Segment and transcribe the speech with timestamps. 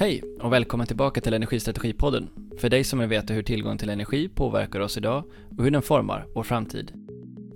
[0.00, 2.28] Hej och välkommen tillbaka till Energistrategipodden.
[2.58, 5.24] För dig som vill veta hur tillgång till energi påverkar oss idag
[5.58, 6.92] och hur den formar vår framtid.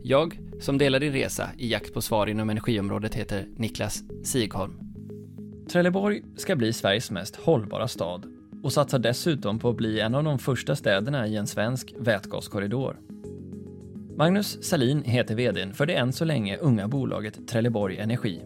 [0.02, 4.72] Jag, som delar din resa i jakt på svar inom energiområdet, heter Niklas Sigholm.
[5.72, 8.26] Trelleborg ska bli Sveriges mest hållbara stad
[8.62, 12.96] och satsar dessutom på att bli en av de första städerna i en svensk vätgaskorridor.
[14.16, 18.42] Magnus Salin heter VDn för det än så länge unga bolaget Trelleborg Energi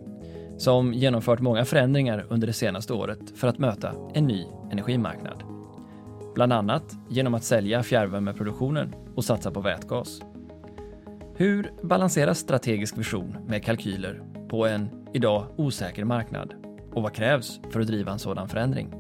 [0.59, 5.43] som genomfört många förändringar under det senaste året för att möta en ny energimarknad.
[6.35, 10.21] Bland annat genom att sälja fjärrvärmeproduktionen och satsa på vätgas.
[11.37, 16.55] Hur balanseras strategisk vision med kalkyler på en idag osäker marknad?
[16.93, 18.95] Och vad krävs för att driva en sådan förändring?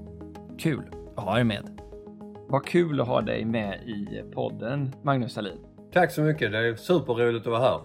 [0.58, 0.84] Kul
[1.16, 1.80] att ha er med!
[2.48, 5.58] Vad kul att ha dig med i podden, Magnus Salin.
[5.92, 7.80] Tack så mycket, det är superroligt att vara här.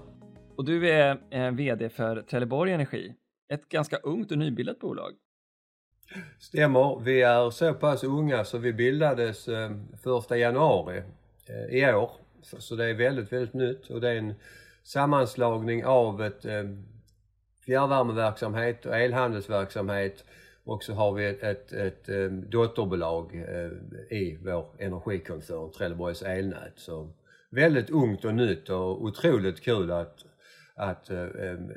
[0.58, 3.14] Och du är eh, VD för Trelleborg Energi
[3.54, 5.14] ett ganska ungt och nybildat bolag.
[6.40, 7.00] Stämmer.
[7.00, 9.72] Vi är så pass unga så vi bildades eh,
[10.04, 11.04] första januari
[11.46, 12.12] eh, i år.
[12.42, 14.34] Så det är väldigt, väldigt nytt och det är en
[14.84, 16.64] sammanslagning av ett eh,
[17.66, 20.26] fjärrvärmeverksamhet och elhandelsverksamhet
[20.64, 23.36] och så har vi ett, ett, ett eh, dotterbolag
[24.10, 26.74] i vår energikoncern Trelleborgs elnät.
[26.76, 27.10] Så
[27.50, 30.26] väldigt ungt och nytt och otroligt kul att
[30.76, 31.28] att eh,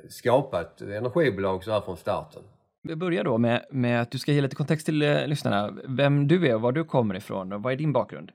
[0.08, 2.42] skapa ett energibolag så här från starten.
[2.82, 5.78] Vi börjar då med, med att du ska ge lite kontext till eh, lyssnarna.
[5.84, 8.32] Vem du är och var du kommer ifrån och vad är din bakgrund?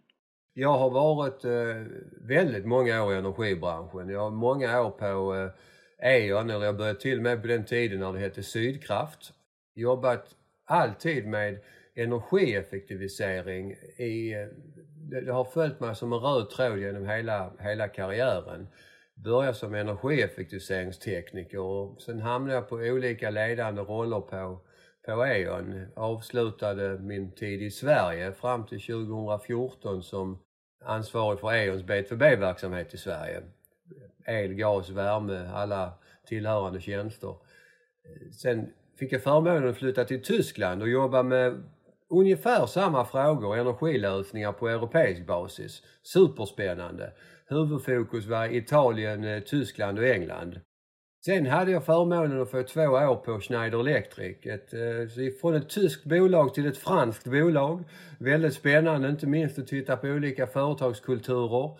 [0.54, 1.52] Jag har varit eh,
[2.22, 4.09] väldigt många år i energibranschen.
[4.09, 5.50] Jag har många år på eh,
[6.12, 9.34] E.ON, eller jag började till och med på den tiden när det hette Sydkraft.
[9.76, 11.59] Jobbat alltid med
[11.95, 14.48] energieffektivisering i, eh,
[14.95, 18.67] det, det har följt mig som en röd tråd genom hela, hela karriären
[19.23, 24.61] började som energieffektiviseringstekniker och sen hamnade jag på olika ledande roller på,
[25.05, 25.88] på E.ON.
[25.95, 30.39] Avslutade min tid i Sverige fram till 2014 som
[30.86, 33.42] ansvarig för E.ONs B2B-verksamhet i Sverige.
[34.26, 35.93] El, gas, värme, alla
[36.27, 37.36] tillhörande tjänster.
[38.42, 41.64] Sen fick jag förmånen att flytta till Tyskland och jobba med
[42.09, 45.82] ungefär samma frågor, energilösningar på europeisk basis.
[46.03, 47.14] Superspännande
[47.52, 50.60] huvudfokus var Italien, eh, Tyskland och England.
[51.26, 54.38] Sen hade jag förmånen att få två år på Schneider Electric.
[54.45, 57.84] Ett, eh, från ett tyskt bolag till ett franskt bolag.
[58.20, 61.78] Väldigt spännande, inte minst att titta på olika företagskulturer.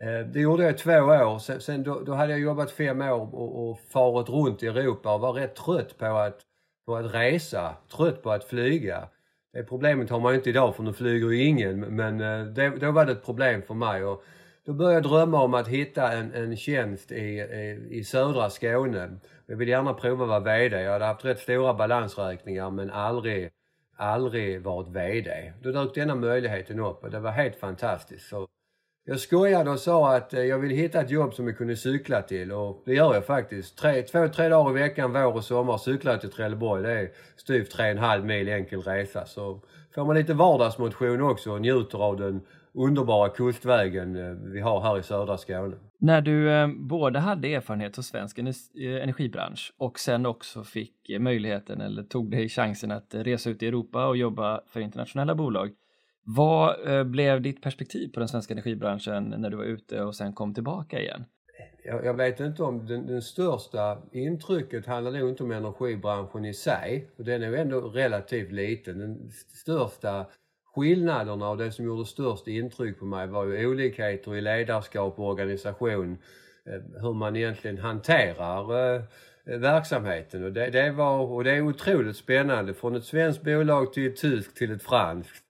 [0.00, 1.38] Eh, det gjorde jag i två år.
[1.38, 5.14] Sen, sen då, då, hade jag jobbat fem år och, och farit runt i Europa
[5.14, 6.40] och var rätt trött på att,
[6.86, 9.08] på att resa, trött på att flyga.
[9.52, 12.68] Det problemet har man ju inte idag för nu flyger ju ingen men eh, det,
[12.68, 14.04] då var det ett problem för mig.
[14.04, 14.24] Och
[14.66, 19.18] då började jag drömma om att hitta en, en tjänst i, i, i södra Skåne.
[19.46, 20.82] Jag ville gärna prova att vara VD.
[20.82, 23.50] Jag hade haft rätt stora balansräkningar men aldrig,
[23.96, 25.52] aldrig varit VD.
[25.62, 28.28] Då dök denna möjligheten upp och det var helt fantastiskt.
[28.28, 28.48] Så
[29.04, 32.22] jag skojade och sa att eh, jag ville hitta ett jobb som jag kunde cykla
[32.22, 33.78] till och det gör jag faktiskt.
[33.78, 36.82] Tre, två, tre dagar i veckan, vår och sommar, cyklar jag till Trelleborg.
[36.82, 39.26] Det är styvt tre och en halv mil enkel resa.
[39.26, 39.60] Så
[39.94, 42.40] får man lite vardagsmotion också och njuter av den
[42.74, 45.76] underbara kustvägen eh, vi har här i södra Skåne.
[45.98, 48.46] När du eh, både hade erfarenhet hos svensk eh,
[49.02, 54.06] energibransch och sen också fick möjligheten eller tog dig chansen att resa ut i Europa
[54.06, 55.70] och jobba för internationella bolag.
[56.24, 60.54] Vad blev ditt perspektiv på den svenska energibranschen när du var ute och sen kom
[60.54, 61.24] tillbaka igen?
[61.84, 66.54] Jag, jag vet inte om den, den, största intrycket handlar nog inte om energibranschen i
[66.54, 68.98] sig, för den är ju ändå relativt liten.
[68.98, 70.26] Den största
[70.74, 75.28] skillnaderna och det som gjorde störst intryck på mig var ju olikheter i ledarskap och
[75.28, 76.18] organisation.
[76.66, 79.02] Eh, hur man egentligen hanterar eh,
[79.44, 82.74] verksamheten och det, det, var, och det är otroligt spännande.
[82.74, 85.44] Från ett svenskt bolag till ett tyskt till ett franskt.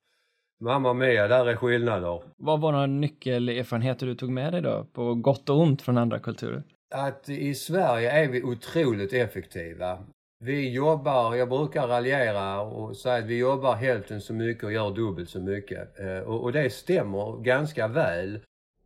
[0.61, 2.23] Mamma mia, där är skillnader.
[2.37, 6.19] Vad var några nyckelerfarenheter du tog med dig då, på gott och ont från andra
[6.19, 6.63] kulturer?
[6.95, 9.99] Att i Sverige är vi otroligt effektiva.
[10.45, 14.91] Vi jobbar, jag brukar raljera och säga att vi jobbar hälften så mycket och gör
[14.91, 16.01] dubbelt så mycket.
[16.01, 18.41] Eh, och, och det stämmer ganska väl.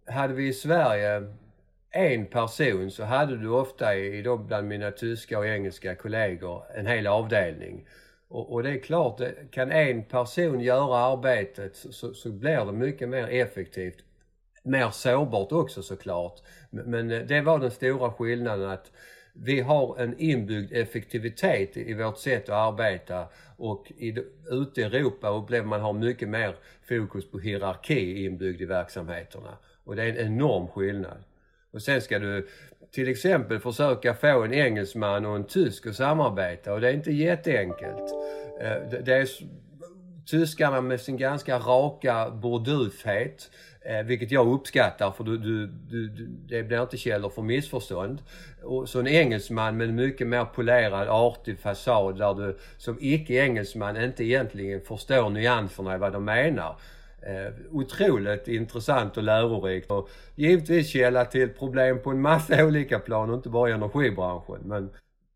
[0.07, 1.33] Hade vi i Sverige
[1.91, 6.87] en person så hade du ofta i, då bland mina tyska och engelska kollegor en
[6.87, 7.89] hel avdelning.
[8.29, 12.65] Och, och det är klart, eh, kan en person göra arbetet så, så, så blir
[12.65, 13.99] det mycket mer effektivt.
[14.63, 16.43] Mer sårbart också såklart.
[16.71, 18.93] Men, men det var den stora skillnaden att
[19.43, 24.19] vi har en inbyggd effektivitet i vårt sätt att arbeta och i,
[24.51, 26.57] ute i Europa upplever man har mycket mer
[26.89, 29.59] fokus på hierarki inbyggd i verksamheterna.
[29.85, 31.25] Och det är en enorm skillnad.
[31.71, 32.49] Och sen ska du
[32.91, 37.13] till exempel försöka få en engelsman och en tysk att samarbeta och det är inte
[37.13, 38.13] jätteenkelt.
[38.61, 39.29] Eh, det är
[40.27, 43.51] tyskarna med sin ganska raka burdushet
[43.89, 48.23] Eh, vilket jag uppskattar för du, du, du, det blir inte källor för missförstånd.
[48.63, 54.05] Och så en engelsman med en mycket mer polerad, artig fasad där du som icke-engelsman
[54.05, 56.77] inte egentligen förstår nyanserna i vad de menar.
[57.23, 63.31] Eh, otroligt intressant och lärorikt och givetvis källa till problem på en massa olika plan
[63.31, 64.61] och inte bara i energibranschen.
[64.65, 64.91] Men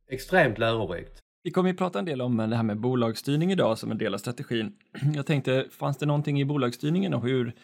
[0.09, 1.20] extremt lärorikt.
[1.43, 4.15] Vi kommer ju prata en del om det här med bolagsstyrning idag som en del
[4.15, 4.73] av strategin.
[5.15, 7.55] Jag tänkte, fanns det någonting i bolagsstyrningen och hur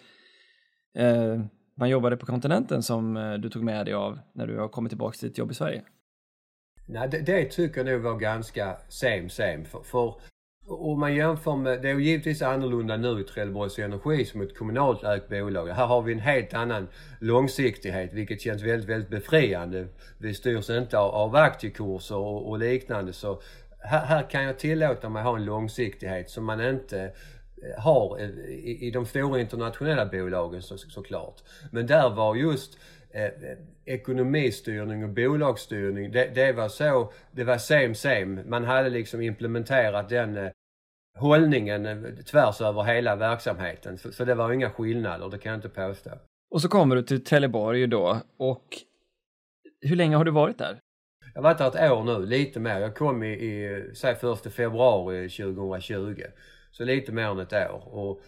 [0.98, 1.40] eh,
[1.74, 4.90] man jobbade på kontinenten som eh, du tog med dig av när du har kommit
[4.90, 5.82] tillbaka till ditt jobb i Sverige?
[6.86, 9.64] Nej, det, det tycker jag nog var ganska same same.
[9.64, 10.14] För, för
[10.68, 14.58] om man jämför med, det är ju givetvis annorlunda nu i Trelleborgs Energi som ett
[14.58, 15.66] kommunalt ägt bolag.
[15.68, 16.88] Här har vi en helt annan
[17.20, 19.88] långsiktighet vilket känns väldigt, väldigt befriande.
[20.18, 23.40] Vi styrs inte av, av aktiekurser och, och liknande så
[23.86, 28.86] här, här, kan jag tillåta mig ha en långsiktighet som man inte eh, har i,
[28.86, 31.42] i de stora internationella bolagen så, såklart.
[31.70, 32.78] Men där var just
[33.10, 33.30] eh,
[33.84, 38.44] ekonomistyrning och bolagsstyrning, det, det, var så, det var same same.
[38.44, 40.50] Man hade liksom implementerat den eh,
[41.18, 43.98] hållningen eh, tvärs över hela verksamheten.
[43.98, 46.10] Så, så det var inga skillnader, det kan jag inte påstå.
[46.50, 48.66] Och så kommer du till Trelleborg då och
[49.80, 50.80] hur länge har du varit där?
[51.36, 52.78] Jag har varit där ett år nu, lite mer.
[52.78, 56.22] Jag kom i, i säg 1 februari 2020.
[56.70, 57.82] Så lite mer än ett år.
[57.94, 58.20] Och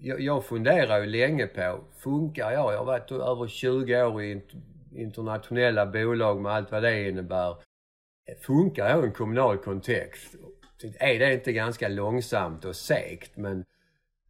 [0.00, 2.72] jag, jag funderar ju länge på, funkar jag?
[2.72, 4.42] Jag har varit över 20 år i
[4.94, 7.56] internationella bolag med allt vad det innebär.
[8.40, 10.34] Funkar jag i en kommunal kontext?
[11.00, 13.36] Är det inte ganska långsamt och segt?
[13.36, 13.64] Men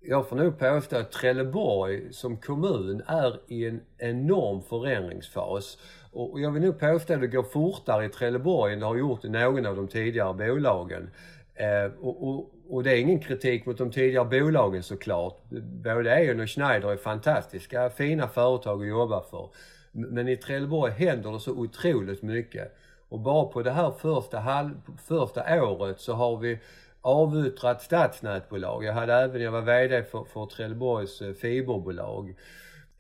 [0.01, 5.79] jag får nog påstå att Trelleborg som kommun är i en enorm förändringsfas.
[6.15, 9.25] Och jag vill nog påstå att det går fortare i Trelleborg än det har gjort
[9.25, 11.11] i någon av de tidigare bolagen.
[11.55, 15.43] Eh, och, och, och, det är ingen kritik mot de tidigare bolagen såklart.
[15.85, 19.49] Både Eon och Schneider är fantastiska, fina företag att jobba för.
[19.93, 22.77] Men i Trelleborg händer det så otroligt mycket.
[23.09, 24.71] Och bara på det här första, halv,
[25.07, 26.59] första året så har vi
[27.01, 28.85] avyttrat stadsnätbolag.
[28.85, 32.35] Jag hade även, jag var VD för, för Trelleborgs eh, fiberbolag.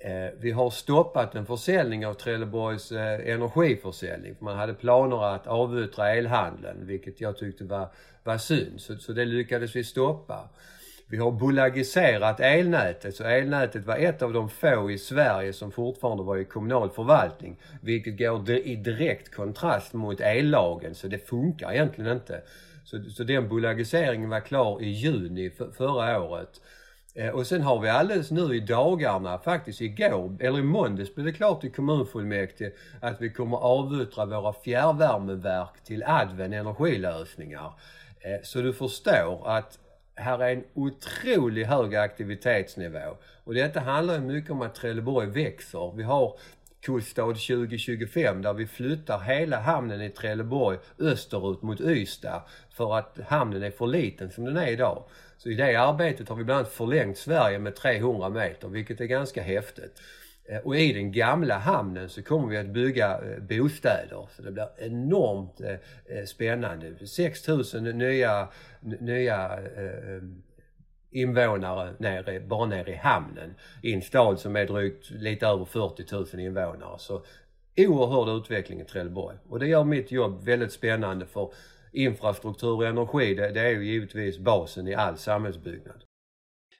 [0.05, 4.37] Eh, vi har stoppat en försäljning av Trelleborgs eh, energiförsäljning.
[4.39, 7.89] Man hade planer att avyttra elhandeln, vilket jag tyckte var,
[8.25, 8.81] var synd.
[8.81, 10.49] Så, så det lyckades vi stoppa.
[11.06, 16.23] Vi har bolagiserat elnätet, så elnätet var ett av de få i Sverige som fortfarande
[16.23, 17.61] var i kommunal förvaltning.
[17.83, 22.43] Vilket går i direkt kontrast mot ellagen, så det funkar egentligen inte.
[22.85, 26.61] Så, så den bolagiseringen var klar i juni för, förra året.
[27.14, 31.26] Eh, och sen har vi alldeles nu i dagarna, faktiskt igår, eller i måndags blev
[31.26, 37.72] det klart i kommunfullmäktige att vi kommer avyttra våra fjärrvärmeverk till Adven energilösningar.
[38.20, 39.78] Eh, så du förstår att
[40.14, 43.17] här är en otroligt hög aktivitetsnivå.
[43.44, 45.96] Och detta handlar ju mycket om att Trelleborg växer.
[45.96, 46.38] Vi har
[46.81, 53.62] Kuststad 2025 där vi flyttar hela hamnen i Trelleborg österut mot Ystad för att hamnen
[53.62, 55.05] är för liten som den är idag.
[55.44, 59.05] Så i det arbetet har vi bland annat förlängt Sverige med 300 meter vilket är
[59.05, 60.00] ganska häftigt.
[60.44, 64.29] Eh, och i den gamla hamnen så kommer vi att bygga eh, bostäder.
[64.37, 67.06] Så det blir enormt eh, spännande.
[67.06, 68.49] 6000 nya,
[68.81, 69.58] nya
[71.10, 73.55] invånare nere, bara nere i hamnen.
[73.82, 76.98] I en stad som är drygt lite över 40 000 invånare.
[76.98, 77.24] Så
[77.77, 79.36] oerhörd utveckling i Trelleborg.
[79.48, 81.53] Och det gör mitt jobb väldigt spännande för
[81.94, 86.05] infrastruktur och energi det, det är ju givetvis basen i all samhällsbyggnad.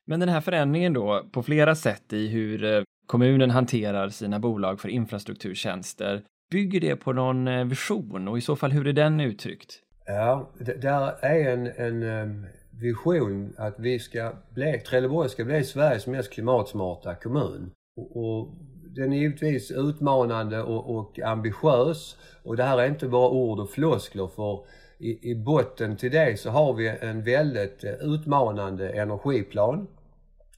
[0.07, 4.81] Men den här förändringen då på flera sätt i hur eh, kommunen hanterar sina bolag
[4.81, 9.21] för infrastrukturtjänster, bygger det på någon eh, vision och i så fall hur är den
[9.21, 9.81] uttryckt?
[10.07, 15.65] Ja, det där är en, en ehm, vision att vi ska bli, Trelleborg ska bli
[15.65, 17.71] Sveriges mest klimatsmarta kommun.
[17.97, 18.55] Och, och
[18.97, 23.71] den är givetvis utmanande och, och ambitiös och det här är inte bara ord och
[23.71, 24.65] floskler för
[24.99, 29.87] i, i botten till det så har vi en väldigt eh, utmanande energiplan.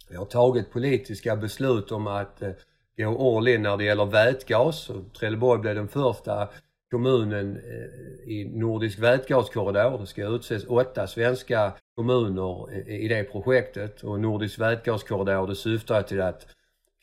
[0.08, 2.50] Vi har tagit politiska beslut om att eh,
[2.96, 4.90] gå all in när det gäller vätgas.
[5.18, 6.48] Trelleborg blev den första
[6.90, 9.98] kommunen eh, i Nordisk vätgaskorridor.
[9.98, 16.20] Det ska utses åtta svenska kommuner i det projektet och Nordisk vätgaskorridor det syftar till
[16.20, 16.46] att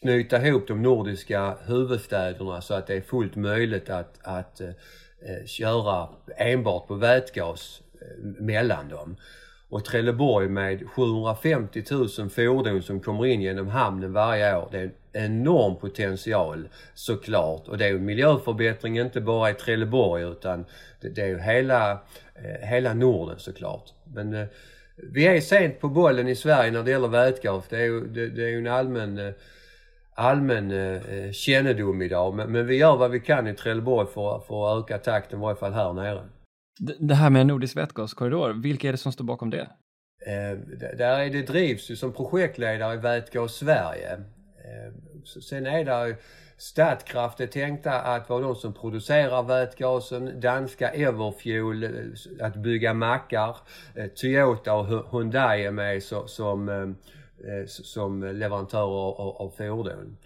[0.01, 4.61] knyta ihop de nordiska huvudstäderna så att det är fullt möjligt att, att
[5.25, 9.15] Eh, köra enbart på vätgas eh, mellan dem.
[9.69, 14.67] Och Trelleborg med 750 000 fordon som kommer in genom hamnen varje år.
[14.71, 14.91] Det är en
[15.23, 17.67] enorm potential såklart.
[17.67, 20.65] Och det är en miljöförbättring inte bara i Trelleborg utan
[21.01, 21.91] det, är ju hela,
[22.35, 23.93] eh, hela Norden såklart.
[24.13, 24.47] Men
[24.95, 27.67] vi är sent på bollen i Sverige när det gäller vätgas.
[27.69, 29.33] Det är ju, det, det är en allmän, eh,
[30.15, 32.33] allmän eh, kännedom idag.
[32.33, 35.41] Men, men, vi gör vad vi kan i Trelleborg för, för att öka takten, i
[35.41, 36.21] varje fall här nere.
[36.99, 39.67] Det här med en nordisk vätgaskorridor, vilka är det som står bakom det?
[40.25, 40.57] Eh,
[40.97, 44.13] där är det drivs ju som projektledare i Vätgas Sverige.
[44.13, 44.93] Eh,
[45.41, 46.15] sen är det
[46.57, 50.39] Statkraft är tänkta att vara de som producerar vätgasen.
[50.39, 53.57] Danska Everfuel eh, att bygga mackar.
[53.95, 56.87] Eh, Toyota och Hyundai är med som, eh,
[57.47, 60.17] Eh, som leverantörer av fordon.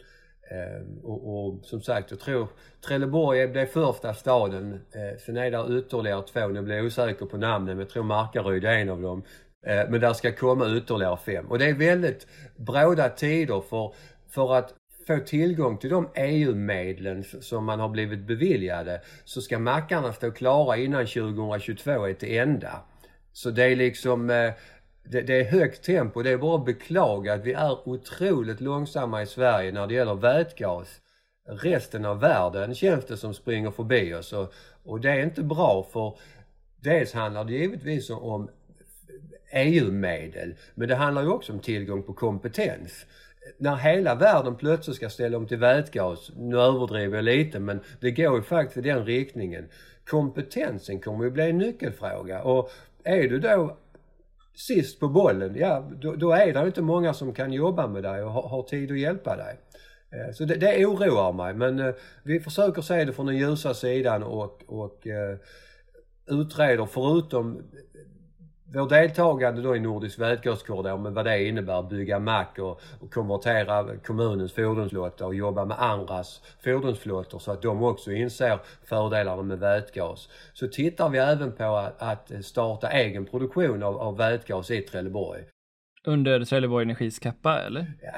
[0.51, 2.47] Ehm, och, och, som sagt, jag tror
[2.88, 4.74] Trelleborg blir första staden.
[4.74, 8.03] Eh, sen är det ytterligare två, nu blir jag osäker på namnen, men jag tror
[8.03, 9.24] Markaryd är en av dem.
[9.65, 11.45] Eh, men där ska komma ytterligare fem.
[11.45, 13.93] Och det är väldigt bråda tider för,
[14.29, 14.74] för att
[15.07, 20.77] få tillgång till de EU-medlen som man har blivit beviljade så ska mackarna stå klara
[20.77, 22.81] innan 2022 är till ända.
[23.33, 24.51] Så det är liksom eh,
[25.09, 26.21] det, det, är högt tempo.
[26.21, 30.15] Det är bara att beklaga att vi är otroligt långsamma i Sverige när det gäller
[30.15, 31.01] vätgas.
[31.49, 35.87] Resten av världen känns det som springer förbi oss och, och det är inte bra
[35.93, 36.17] för
[36.81, 38.49] dels handlar det givetvis om
[39.53, 43.05] EU-medel men det handlar ju också om tillgång på kompetens
[43.57, 48.11] när hela världen plötsligt ska ställa om till vätgas, nu överdriver jag lite men det
[48.11, 49.69] går ju faktiskt i den riktningen.
[50.09, 52.71] Kompetensen kommer ju bli en nyckelfråga och
[53.03, 53.77] är du då
[54.57, 58.23] sist på bollen, ja då, då är det inte många som kan jobba med dig
[58.23, 59.59] och har, har tid att hjälpa dig.
[60.11, 63.73] Eh, så det, det oroar mig men eh, vi försöker se det från den ljusa
[63.73, 65.37] sidan och, och eh,
[66.27, 67.63] utreder förutom
[68.74, 73.97] vår deltagande då i Nordisk vätgaskorridor med vad det innebär, bygga mack och, och konvertera
[73.97, 80.29] kommunens fordonsflotta och jobba med andras fordonsflottor så att de också inser fördelarna med vätgas.
[80.53, 85.43] Så tittar vi även på att, att starta egen produktion av, av vätgas i Trelleborg.
[86.07, 87.93] Under Trelleborg Energis kappa eller?
[88.01, 88.11] Ja,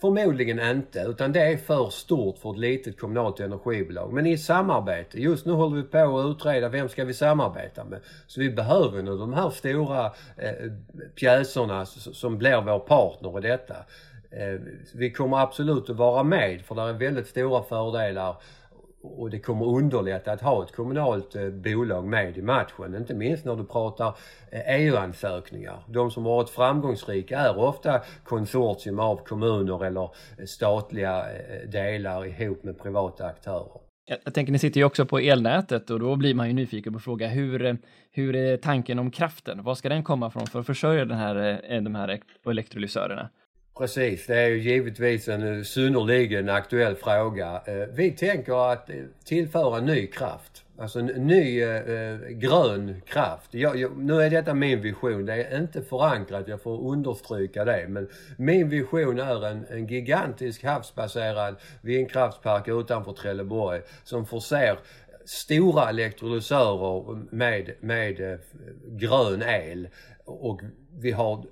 [0.00, 4.12] förmodligen inte utan det är för stort för ett litet kommunalt energibolag.
[4.12, 8.00] Men i samarbete, just nu håller vi på att utreda vem ska vi samarbeta med.
[8.26, 10.04] Så vi behöver nu de här stora
[10.36, 10.70] eh,
[11.14, 13.76] pjäserna som blir vår partner i detta.
[14.30, 14.60] Eh,
[14.94, 18.36] vi kommer absolut att vara med för det är väldigt stora fördelar
[19.06, 22.94] och det kommer underlätta att ha ett kommunalt eh, bolag med i matchen.
[22.94, 24.16] Inte minst när du pratar
[24.52, 25.78] eh, EU-ansökningar.
[25.88, 31.24] De som har varit framgångsrika är ofta konsortium av kommuner eller eh, statliga
[31.66, 33.80] delar ihop med privata aktörer.
[34.24, 36.96] Jag tänker ni sitter ju också på elnätet och då blir man ju nyfiken på
[36.96, 37.78] att fråga hur,
[38.10, 39.62] hur är tanken om kraften?
[39.62, 43.30] Var ska den komma från för att försörja den här, de här elektrolysörerna?
[43.78, 47.62] Precis, det är ju givetvis en eh, synnerligen aktuell fråga.
[47.66, 50.64] Eh, vi tänker att eh, tillföra ny kraft.
[50.78, 53.54] Alltså en ny eh, grön kraft.
[53.54, 55.26] Jag, jag, nu är detta min vision.
[55.26, 57.86] Det är inte förankrat, jag får understryka det.
[57.88, 64.78] Men min vision är en, en gigantisk havsbaserad vindkraftspark utanför Trelleborg som förser
[65.24, 68.38] stora elektrolysörer med, med
[68.86, 69.88] grön el.
[70.24, 70.60] Och
[70.98, 71.44] vi har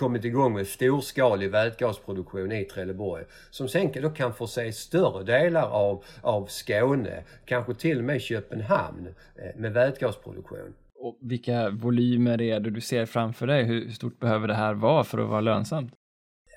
[0.00, 6.04] kommit igång med storskalig vätgasproduktion i Trelleborg som sen då kan förse större delar av,
[6.22, 10.74] av Skåne, kanske till och med Köpenhamn eh, med vätgasproduktion.
[10.98, 13.64] Och vilka volymer är det du ser framför dig?
[13.64, 15.92] Hur stort behöver det här vara för att vara lönsamt?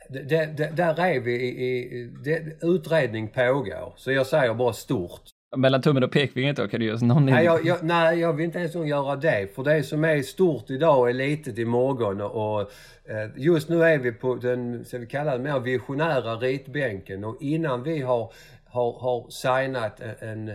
[0.09, 5.21] Det, det, där är vi i, i det, utredning pågår, så jag säger bara stort.
[5.55, 6.67] Mellan tummen och pekfingret då?
[6.67, 9.55] Kan du oss någon nej jag, jag, nej, jag vill inte ens göra det.
[9.55, 12.21] För det som är stort idag är litet imorgon.
[12.21, 17.23] Och, eh, just nu är vi på den, ska vi kalla det mer visionära ritbänken.
[17.23, 18.33] Och innan vi har,
[18.65, 20.49] har, har signat en,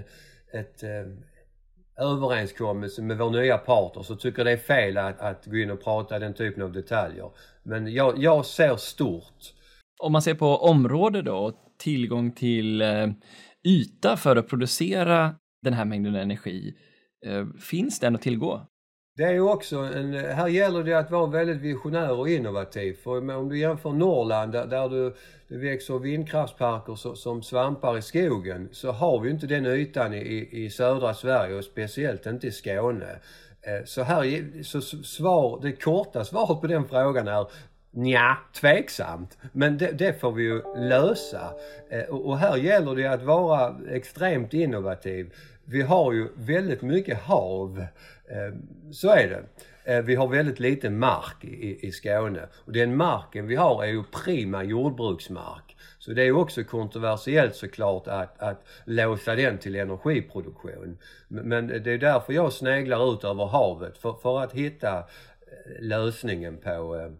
[0.52, 0.90] ett, eh,
[1.98, 5.70] överenskommelse med vår nya partner så tycker jag det är fel att, att gå in
[5.70, 7.30] och prata den typen av detaljer.
[7.62, 9.54] Men jag, jag ser stort.
[9.98, 13.06] Om man ser på område då, tillgång till eh,
[13.66, 16.74] yta för att producera den här mängden energi.
[17.26, 18.66] Eh, finns den att tillgå?
[19.16, 22.96] Det är ju också en, här gäller det att vara väldigt visionär och innovativ.
[23.04, 25.14] För om du jämför Norrland där, där du,
[25.48, 30.48] det växer vindkraftsparker så, som svampar i skogen så har vi inte den ytan i,
[30.52, 33.10] i södra Sverige och speciellt inte i Skåne.
[33.62, 37.46] Eh, så här, så svar, det korta svaret på den frågan är
[37.98, 39.38] Nja, tveksamt.
[39.52, 41.54] Men det, det, får vi ju lösa.
[41.90, 45.34] Eh, och här gäller det att vara extremt innovativ.
[45.64, 47.86] Vi har ju väldigt mycket hav.
[48.28, 48.54] Eh,
[48.92, 49.42] så är det.
[49.92, 52.48] Eh, vi har väldigt lite mark i, i Skåne.
[52.64, 55.76] Och den marken vi har är ju prima jordbruksmark.
[55.98, 60.98] Så det är också kontroversiellt såklart att, att låsa den till energiproduktion.
[61.28, 63.98] Men det är därför jag sneglar ut över havet.
[63.98, 65.04] För, för att hitta
[65.80, 67.10] lösningen på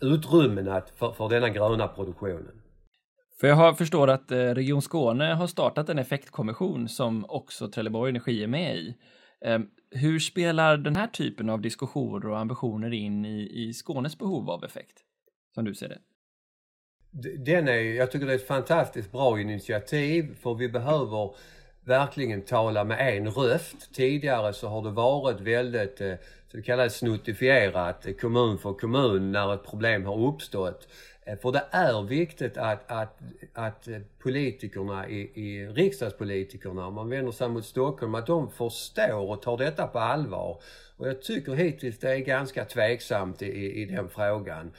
[0.00, 2.60] utrymmena för, för denna gröna produktionen.
[3.40, 8.42] För jag har förstår att Region Skåne har startat en effektkommission som också Trelleborg Energi
[8.42, 8.94] är med i.
[9.40, 14.50] Ehm, hur spelar den här typen av diskussioner och ambitioner in i, i Skånes behov
[14.50, 14.98] av effekt,
[15.54, 15.98] som du ser det?
[17.44, 21.34] Den är, jag tycker det är ett fantastiskt bra initiativ för vi behöver
[21.84, 23.94] verkligen tala med en röst.
[23.94, 26.14] Tidigare så har det varit väldigt eh,
[26.52, 30.88] så kallat snuttifierat eh, kommun för kommun när ett problem har uppstått.
[31.26, 33.18] Eh, för det är viktigt att, att,
[33.54, 39.30] att eh, politikerna, i, i riksdagspolitikerna, om man vänder sig mot Stockholm, att de förstår
[39.30, 40.62] och tar detta på allvar.
[40.96, 44.72] Och jag tycker hittills det är ganska tveksamt i, i den frågan.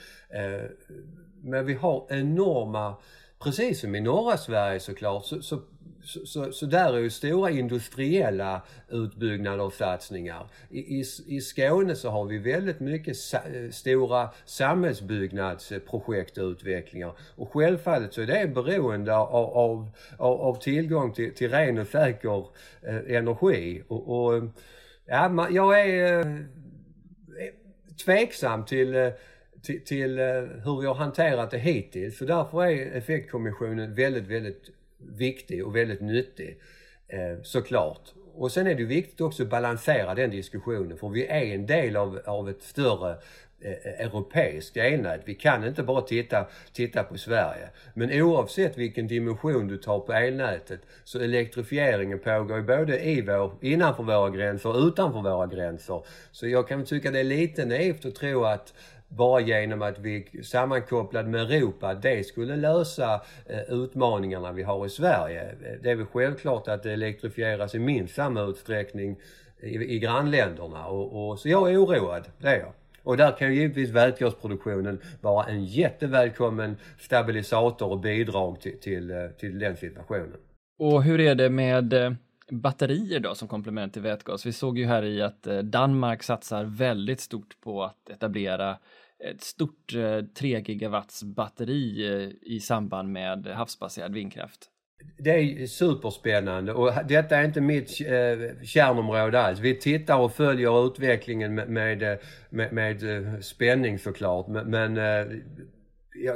[1.41, 2.95] Men vi har enorma,
[3.39, 5.61] precis som i norra Sverige såklart, så, så
[6.03, 10.47] så, så, så, där är ju stora industriella utbyggnader och satsningar.
[10.69, 17.11] I, i, I Skåne så har vi väldigt mycket sa, eh, stora samhällsbyggnadsprojekt och utvecklingar.
[17.35, 21.87] Och självfallet så är det beroende av, av, av, av tillgång till, till ren och
[21.87, 22.45] säker
[22.81, 23.83] eh, energi.
[23.87, 24.43] Och, och,
[25.05, 27.53] ja, man, jag är eh, eh,
[28.05, 29.09] tveksam till eh,
[29.61, 30.25] till, till, eh,
[30.63, 32.17] hur vi har hanterat det hittills.
[32.17, 36.59] Så därför är effektkommissionen väldigt, väldigt viktig och väldigt nyttig
[37.07, 38.13] eh, såklart.
[38.33, 41.95] Och sen är det viktigt också att balansera den diskussionen för vi är en del
[41.95, 43.11] av, av ett större
[43.61, 45.21] eh, europeiskt elnät.
[45.25, 47.69] Vi kan inte bara titta, titta på Sverige.
[47.93, 53.53] Men oavsett vilken dimension du tar på elnätet så elektrifieringen pågår ju både i vår,
[53.61, 56.03] innanför våra gränser och utanför våra gränser.
[56.31, 58.73] Så jag kan tycka det är lite naivt att tro att
[59.09, 64.89] bara genom att vi sammankopplade med Europa, det skulle lösa eh, utmaningarna vi har i
[64.89, 65.55] Sverige.
[65.83, 69.15] Det är väl självklart att det elektrifieras i minst samma utsträckning
[69.61, 72.73] i, i grannländerna och, och, så jag är oroad, det är jag.
[73.03, 79.27] Och där kan ju givetvis vätgasproduktionen vara en jättevälkommen stabilisator och bidrag till, till, eh,
[79.39, 80.37] till den situationen.
[80.79, 82.11] Och hur är det med eh,
[82.51, 84.45] batterier då som komplement till vätgas?
[84.45, 88.77] Vi såg ju här i att eh, Danmark satsar väldigt stort på att etablera
[89.31, 94.69] ett stort eh, 3 gigawatts batteri eh, i samband med havsbaserad vindkraft.
[95.17, 97.89] Det är superspännande och detta är inte mitt
[98.63, 99.59] kärnområde alls.
[99.59, 102.99] Vi tittar och följer utvecklingen med, med, med, med
[103.45, 104.47] spänning såklart.
[104.47, 104.95] Men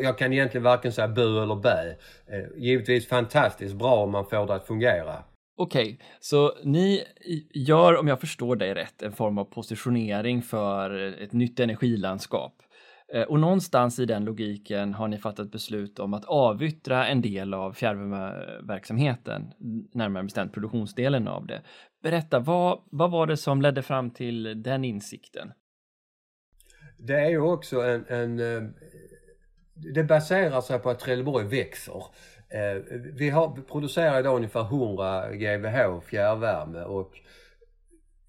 [0.02, 1.95] jag kan egentligen varken säga bu eller bä.
[2.58, 5.23] Givetvis fantastiskt bra om man får det att fungera.
[5.55, 7.03] Okej, okay, så ni
[7.53, 10.91] gör, om jag förstår dig rätt, en form av positionering för
[11.23, 12.61] ett nytt energilandskap.
[13.13, 17.53] Eh, och någonstans i den logiken har ni fattat beslut om att avyttra en del
[17.53, 19.53] av fjärrvärmeverksamheten,
[19.93, 21.61] närmare bestämt produktionsdelen av det.
[22.03, 25.51] Berätta, vad, vad var det som ledde fram till den insikten?
[26.97, 28.69] Det är ju också en, en eh,
[29.75, 32.03] det baserar sig på att Trelleborg växer.
[32.53, 32.81] Eh,
[33.13, 37.19] vi har, producerar idag ungefär 100 GWh fjärrvärme och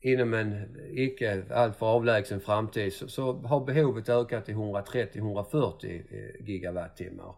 [0.00, 7.34] inom en icke alltför avlägsen framtid så, så har behovet ökat till 130-140 eh, gigawattimmar.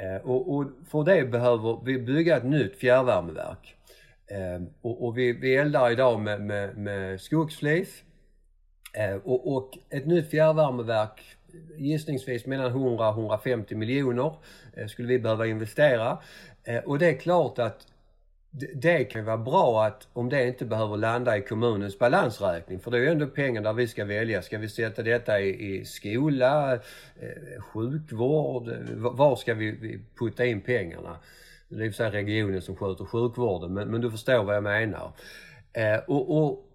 [0.00, 3.74] Eh, och, och, för det behöver vi bygga ett nytt fjärrvärmeverk.
[4.26, 8.02] Eh, och, och vi, vi eldar idag med, med, med skogsflis.
[8.94, 11.35] Eh, och, och, ett nytt fjärrvärmeverk
[11.76, 14.36] gissningsvis mellan 100 och 150 miljoner
[14.72, 16.18] eh, skulle vi behöva investera.
[16.64, 17.86] Eh, och det är klart att
[18.74, 22.96] det kan vara bra att om det inte behöver landa i kommunens balansräkning för det
[22.96, 24.42] är ju ändå pengar där vi ska välja.
[24.42, 28.70] Ska vi sätta detta i, i skola, eh, sjukvård?
[28.94, 31.16] Var ska vi putta in pengarna?
[31.68, 34.56] Det är i och för sig regionen som sköter sjukvården men, men du förstår vad
[34.56, 35.12] jag menar.
[36.06, 36.65] Och, och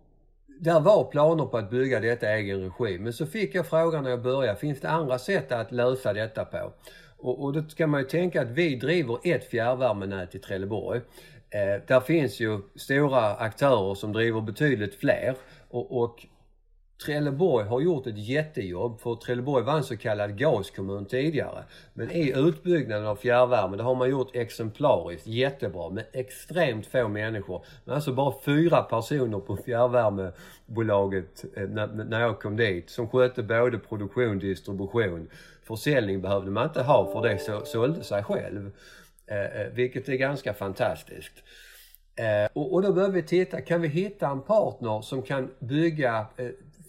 [0.63, 4.03] där var planer på att bygga detta i egen regi men så fick jag frågan
[4.03, 6.73] när jag började, finns det andra sätt att lösa detta på?
[7.17, 11.01] Och, och då ska man ju tänka att vi driver ett fjärrvärmenät i Trelleborg.
[11.49, 15.35] Eh, där finns ju stora aktörer som driver betydligt fler
[15.69, 16.25] och, och
[17.05, 21.63] Trelleborg har gjort ett jättejobb för Trelleborg var en så kallad gaskommun tidigare.
[21.93, 27.65] Men i utbyggnaden av fjärrvärme, det har man gjort exemplariskt jättebra med extremt få människor.
[27.85, 33.79] Men alltså bara fyra personer på fjärrvärmebolaget eh, när, jag kom dit som skötte både
[33.79, 35.29] produktion, distribution.
[35.63, 38.71] Försäljning behövde man inte ha för det sålde sig själv.
[39.27, 41.33] Eh, eh, vilket är ganska fantastiskt.
[42.53, 46.25] Och, och då behöver vi titta, kan vi hitta en partner som kan bygga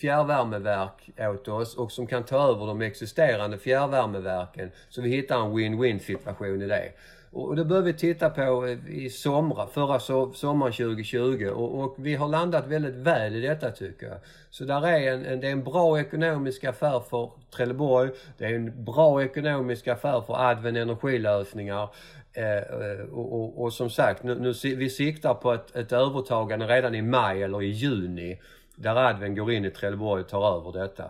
[0.02, 5.52] fjärrvärmeverk åt oss och som kan ta över de existerande fjärrvärmeverken så vi hittar en
[5.52, 6.92] win-win situation i det.
[7.32, 9.98] Och det började vi titta på eh, i somra, förra
[10.34, 14.16] sommaren 2020 och, och, vi har landat väldigt väl i detta tycker jag.
[14.50, 18.10] Så där är en, en, det är en bra ekonomisk affär för Trelleborg.
[18.38, 21.88] Det är en bra ekonomisk affär för Adven Energilösningar.
[22.32, 26.66] Eh, eh, och, och, och, som sagt, nu, nu, vi siktar på ett, ett övertagande
[26.66, 28.40] redan i maj eller i juni.
[28.82, 31.04] Där Adven går in i Trelleborg och tar över detta.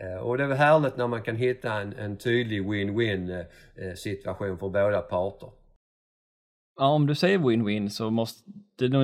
[0.00, 3.44] Eh, och det är väl härligt när man kan hitta en, en tydlig win-win
[3.76, 5.48] eh, situation för båda parter.
[6.76, 8.42] Ja, om du säger win-win så måste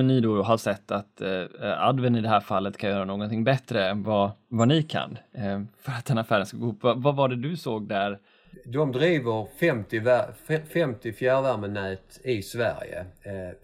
[0.03, 3.89] ni då ha sett att eh, Adven i det här fallet kan göra någonting bättre
[3.89, 5.17] än vad, vad ni kan
[5.81, 6.83] för att den affären ska gå ihop.
[6.83, 8.19] Vad, vad var det du såg där?
[8.65, 10.01] De driver 50,
[10.73, 13.05] 50 fjärrvärmenät i Sverige.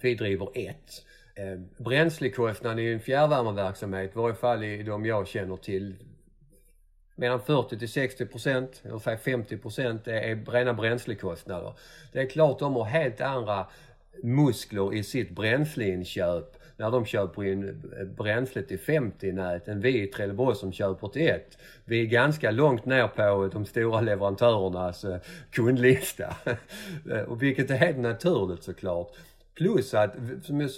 [0.01, 1.05] Vi driver ett.
[1.35, 5.95] Eh, Bränslekostnaden i en fjärrvärmeverksamhet, i varje fall i de jag känner till,
[7.15, 11.73] mellan 40 till 60 procent, ungefär 50 procent är rena bränslekostnader.
[12.11, 13.67] Det är klart de har helt andra
[14.23, 17.69] muskler i sitt bränsleinköp när de köper in
[17.99, 21.57] eh, bränsle till 50 nät än vi i Trelleborg som köper till ett.
[21.85, 25.05] Vi är ganska långt ner på eh, de stora leverantörernas
[25.51, 26.35] kundlista.
[27.39, 29.11] vilket är helt naturligt såklart.
[29.55, 30.15] Plus att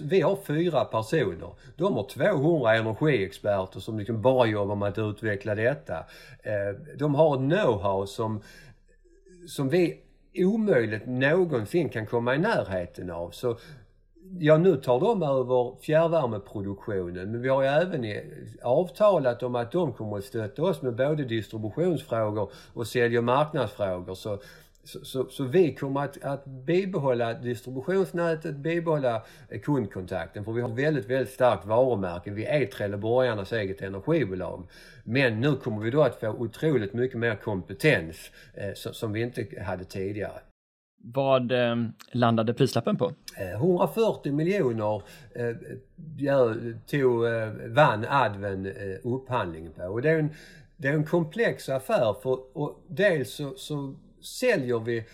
[0.02, 1.50] vi har fyra personer.
[1.76, 5.98] De har 200 energiexperter som liksom bara jobbar med att utveckla detta.
[6.42, 8.42] Eh, de har ett know-how som,
[9.48, 10.00] som vi
[10.34, 13.30] omöjligt någonsin kan komma i närheten av.
[13.30, 13.56] Så
[14.38, 18.04] Ja, nu tar de över fjärrvärmeproduktionen men vi har ju även
[18.62, 24.14] avtalat om att de kommer att stötta oss med både distributionsfrågor och sälj och marknadsfrågor.
[24.14, 24.38] Så
[24.86, 29.22] så, så, så, vi kommer att, att bibehålla distributionsnätet, bibehålla
[29.62, 32.30] kundkontakten för vi har väldigt, väldigt starkt varumärke.
[32.30, 34.68] Vi är Trelleborgarnas eget energibolag.
[35.04, 39.46] Men nu kommer vi då att få otroligt mycket mer kompetens eh, som vi inte
[39.62, 40.40] hade tidigare.
[40.98, 41.76] Vad eh,
[42.12, 43.12] landade prislappen på?
[43.36, 45.02] 140 eh, miljoner
[45.34, 45.56] eh,
[46.86, 48.72] tog, eh, vann Adven eh,
[49.02, 49.82] upphandlingen på.
[49.82, 50.30] Och det är en,
[50.76, 55.04] det är en komplex affär för och dels så, så säljer vi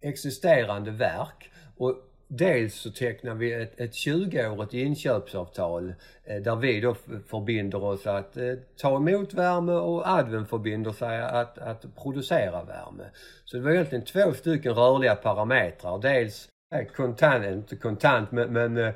[0.00, 1.96] existerande verk och
[2.32, 5.94] dels så tecknar vi ett, ett 20-årigt inköpsavtal
[6.24, 6.94] eh, där vi då
[7.26, 13.04] förbinder oss att eh, ta emot värme och Adven förbinder sig att, att producera värme.
[13.44, 15.98] Så det var egentligen två stycken rörliga parametrar.
[15.98, 18.94] Dels eh, kontant, eh, inte kontant men, men eh,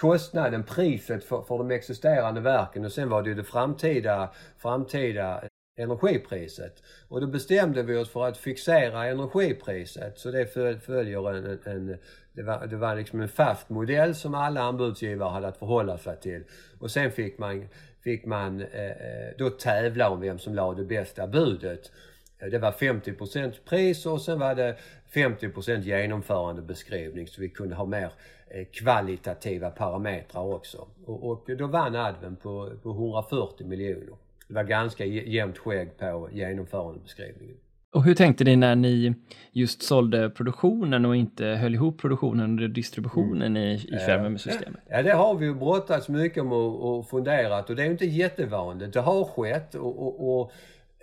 [0.00, 5.42] kostnaden, priset för, för de existerande verken och sen var det ju det framtida, framtida
[5.76, 6.82] energipriset.
[7.08, 10.46] Och då bestämde vi oss för att fixera energipriset så det
[10.84, 11.98] följer en, en
[12.32, 16.20] det, var, det var liksom en fast modell som alla anbudsgivare hade att förhålla sig
[16.20, 16.44] till.
[16.78, 17.68] Och sen fick man,
[18.00, 21.92] fick man eh, eh då tävla om vem som lade det bästa budet.
[22.38, 24.76] Eh, det var 50% pris och sen var det
[25.12, 28.12] 50% genomförandebeskrivning så vi kunde ha mer
[28.48, 30.88] eh, kvalitativa parametrar också.
[31.06, 34.16] Och, och då vann Adven på, på 140 miljoner
[34.48, 37.56] det var ganska jämnt skägg på genomförandebeskrivningen.
[37.94, 39.14] Och hur tänkte ni när ni
[39.52, 43.62] just sålde produktionen och inte höll ihop produktionen och distributionen mm.
[43.62, 44.80] i, i fjärrvärmesystemet?
[44.88, 48.06] Ja, det har vi ju brottats mycket om och, och funderat och det är inte
[48.06, 48.92] jättevanligt.
[48.92, 50.52] Det har skett och, och, och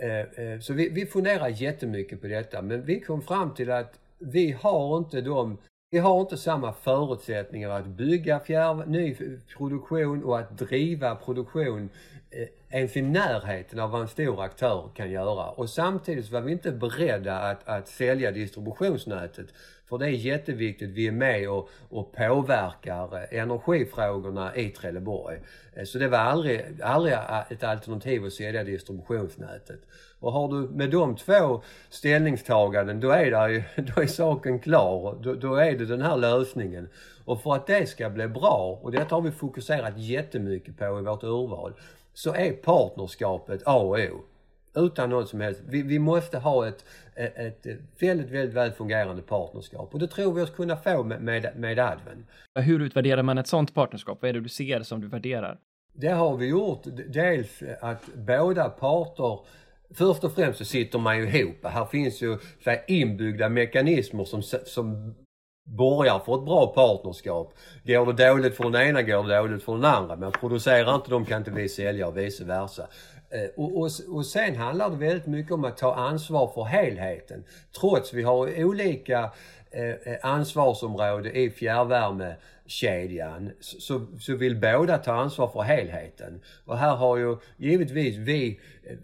[0.03, 3.99] eh, eh, så vi, vi funderar jättemycket på detta men vi kom fram till att
[4.19, 5.57] vi har inte de
[5.91, 9.15] vi har inte samma förutsättningar att bygga fjärr, ny
[9.57, 11.89] produktion och att driva produktion
[12.33, 15.49] Eh, ens i närheten av vad en stor aktör kan göra.
[15.49, 19.47] Och samtidigt var vi inte beredda att, att sälja distributionsnätet.
[19.89, 25.39] För det är jätteviktigt, vi är med och, och påverkar eh, energifrågorna i Trelleborg.
[25.73, 27.17] Eh, så det var aldrig, aldrig
[27.49, 29.79] ett alternativ att sälja distributionsnätet.
[30.19, 33.63] Och har du med de två ställningstaganden, då är, där,
[33.95, 35.19] då är saken klar.
[35.23, 36.89] Då, då är det den här lösningen.
[37.25, 41.01] Och för att det ska bli bra, och detta har vi fokuserat jättemycket på i
[41.01, 41.73] vårt urval,
[42.13, 44.23] så är partnerskapet A och O.
[44.75, 45.61] Utan något som helst.
[45.65, 50.33] Vi, vi måste ha ett, ett, ett väldigt, väldigt väl fungerande partnerskap och det tror
[50.33, 52.27] vi oss kunna få med, med, med Adven.
[52.55, 54.17] Hur utvärderar man ett sådant partnerskap?
[54.21, 55.59] Vad är det du ser som du värderar?
[55.93, 56.83] Det har vi gjort.
[57.07, 59.39] Dels att båda parter
[59.93, 61.65] Först och främst så sitter man ju ihop.
[61.65, 65.15] Här finns ju så inbyggda mekanismer som, som
[65.63, 67.53] borgar för ett bra partnerskap.
[67.83, 70.15] Går det dåligt för den ena går det dåligt för den andra.
[70.15, 72.87] Men producerar inte de kan inte vi sälja och vice versa.
[73.29, 77.43] Eh, och, och, och sen handlar det väldigt mycket om att ta ansvar för helheten.
[77.79, 79.31] Trots vi har olika
[79.71, 86.41] eh, eh ansvarsområde i fjärrvärmekedjan så, så vill båda ta ansvar för helheten.
[86.65, 88.97] Och här har ju givetvis vi eh,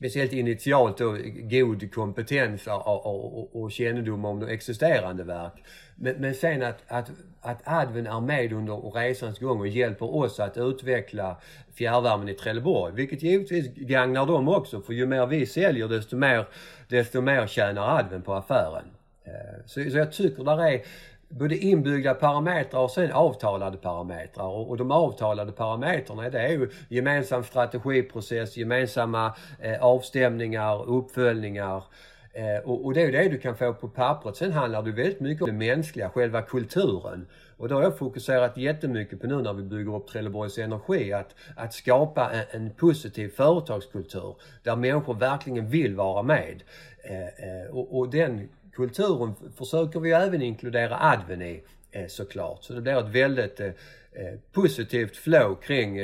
[0.00, 1.16] speciellt initialt då,
[1.50, 5.52] god kompetens och, och, och, och kännedom om existerande verk.
[5.96, 7.10] Men, men sen att, att,
[7.40, 11.36] att Adven är med under resans gång och hjälper oss att utveckla
[11.74, 12.94] fjärrvärmen i Trelleborg.
[12.94, 16.48] Vilket givetvis gagnar dem också för ju mer vi säljer desto mer,
[16.88, 18.84] desto mer tjänar Adven på affären.
[19.24, 20.82] Eh, så, så jag tycker där är
[21.30, 24.46] både inbyggda parametrar och sen avtalade parametrar.
[24.46, 31.84] Och, och de avtalade parametrarna det är ju gemensam strategiprocess, gemensamma eh, avstämningar, uppföljningar.
[32.32, 34.36] Eh, och, och, det är ju det du kan få på pappret.
[34.36, 37.26] Sen handlar det väldigt mycket om det mänskliga, själva kulturen.
[37.56, 41.34] Och då har jag fokuserat jättemycket på nu när vi bygger upp Trelleborgs Energi att,
[41.56, 46.62] att skapa en, en positiv företagskultur där människor verkligen vill vara med.
[47.04, 52.64] Eh, eh, och, och den kulturen försöker vi även inkludera Adven i eh, såklart.
[52.64, 55.98] Så det blir ett väldigt eh, eh, positivt flow kring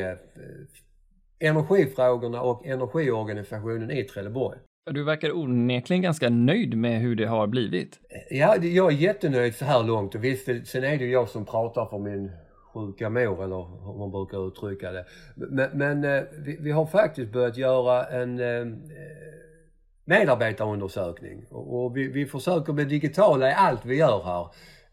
[1.39, 4.59] energifrågorna och energiorganisationen i Trelleborg.
[4.91, 8.01] Du verkar onekligen ganska nöjd med hur det har blivit.
[8.31, 11.87] Ja, jag är jättenöjd så här långt och visst, sen är det jag som pratar
[11.87, 12.31] för min
[12.75, 15.05] sjuka mor eller hur man brukar uttrycka det.
[15.35, 16.03] Men, men
[16.45, 18.39] vi, vi, har faktiskt börjat göra en
[20.07, 24.49] medarbetarundersökning och vi, vi försöker bli digitala i allt vi gör här.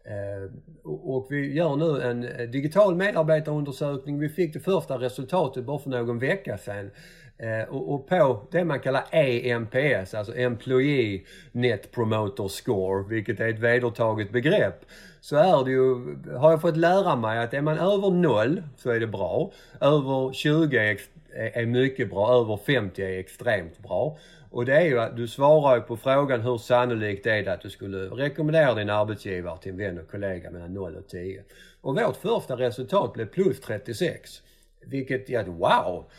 [0.06, 0.50] Eh,
[0.84, 4.18] och vi gör nu en eh, digital medarbetarundersökning.
[4.18, 6.90] Vi fick det första resultatet bara för någon vecka sedan.
[7.38, 13.58] Eh, och på det man kallar EMPS, alltså Employee Net Promoter Score, vilket är ett
[13.58, 14.84] vedertaget begrepp,
[15.20, 18.90] så är det ju, har jag fått lära mig att är man över 0 så
[18.90, 19.52] är det bra.
[19.80, 20.98] Över 20 är,
[21.34, 24.18] är mycket bra, över 50 är extremt bra.
[24.54, 27.60] Och det är ju att du svarar ju på frågan hur sannolikt är det att
[27.60, 31.42] du skulle rekommendera din arbetsgivare till en vän och kollega mellan 0 och 10.
[31.80, 34.42] Och vårt första resultat blev plus 36.
[34.86, 36.10] Vilket, ja wow!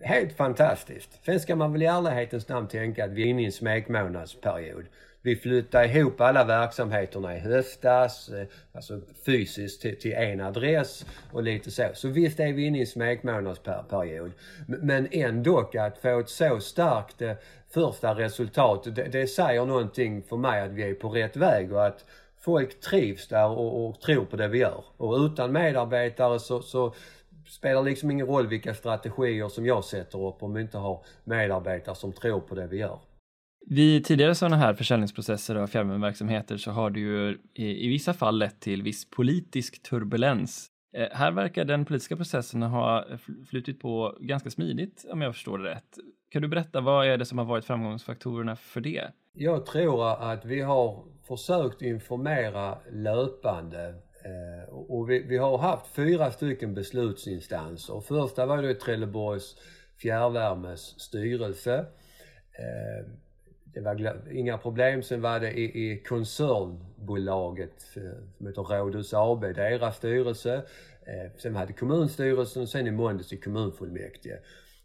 [0.00, 1.24] Helt fantastiskt.
[1.24, 4.84] Sen ska man väl i ärlighetens namn tänka att vi är inne i en smekmånadsperiod.
[5.22, 11.42] Vi flyttade ihop alla verksamheterna i höstas, eh, alltså fysiskt till, till en adress och
[11.42, 11.88] lite så.
[11.94, 14.32] Så visst är vi inne i en smekmånadsperiod.
[14.66, 17.32] Men ändå att få ett så starkt eh,
[17.70, 21.86] första resultat, det, det säger någonting för mig att vi är på rätt väg och
[21.86, 22.04] att
[22.38, 24.84] folk trivs där och, och tror på det vi gör.
[24.96, 26.94] Och utan medarbetare så, så
[27.46, 31.94] spelar liksom ingen roll vilka strategier som jag sätter upp om vi inte har medarbetare
[31.94, 32.98] som tror på det vi gör.
[33.66, 38.38] Vid tidigare sådana här försäljningsprocesser av fjärrvärmeverksamheter så har det ju i, i, vissa fall
[38.38, 40.66] lett till viss politisk turbulens.
[40.96, 43.04] Eh, här verkar den politiska processen ha
[43.50, 45.98] flutit på ganska smidigt om jag förstår det rätt.
[46.30, 49.10] Kan du berätta vad är det som har varit framgångsfaktorerna för det?
[49.32, 53.88] Jag tror att vi har försökt informera löpande
[54.24, 58.00] eh, och vi, vi, har haft fyra stycken beslutsinstanser.
[58.00, 59.56] Första var det Trelleborgs
[60.02, 61.78] fjärrvärmes styrelse.
[62.58, 63.06] Eh,
[63.74, 65.02] det var inga problem.
[65.02, 68.02] Sen var det i, i koncernbolaget eh,
[68.36, 70.54] som heter Rådhus AB, deras styrelse.
[71.06, 74.38] Eh, sen hade kommunstyrelsen och sen i måndags i kommunfullmäktige.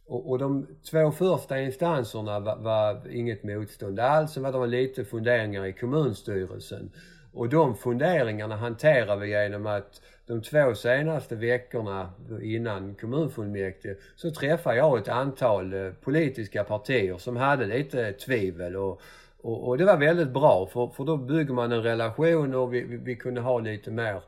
[0.08, 4.32] Och, och de två första instanserna var, var inget motstånd alls.
[4.32, 6.92] Sen var det lite funderingar i kommunstyrelsen.
[7.34, 12.10] Och de funderingarna hanterar vi genom att de två senaste veckorna
[12.42, 19.02] innan kommunfullmäktige så träffade jag ett antal eh, politiska partier som hade lite tvivel och,
[19.42, 22.82] och, och det var väldigt bra för, för då bygger man en relation och vi,
[22.82, 24.22] vi, vi kunde ha lite mer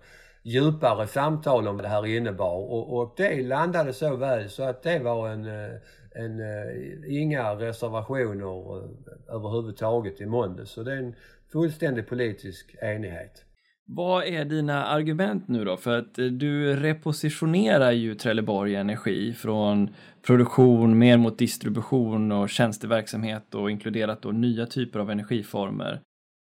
[0.44, 4.84] djupare samtal om vad det här innebar och, och det landade så väl så att
[4.84, 5.76] det var en, eh,
[6.12, 8.84] en, eh, inga reservationer
[9.30, 10.72] överhuvudtaget i måndags.
[10.72, 11.16] Så det är en
[11.52, 13.47] fullständig politisk enighet.
[13.90, 15.78] Vad är dina argument nu då?
[15.78, 19.90] För att eh, du repositionerar ju Trelleborg Energi från
[20.22, 26.02] produktion mer mot distribution och tjänsteverksamhet och inkluderat då nya typer av energiformer.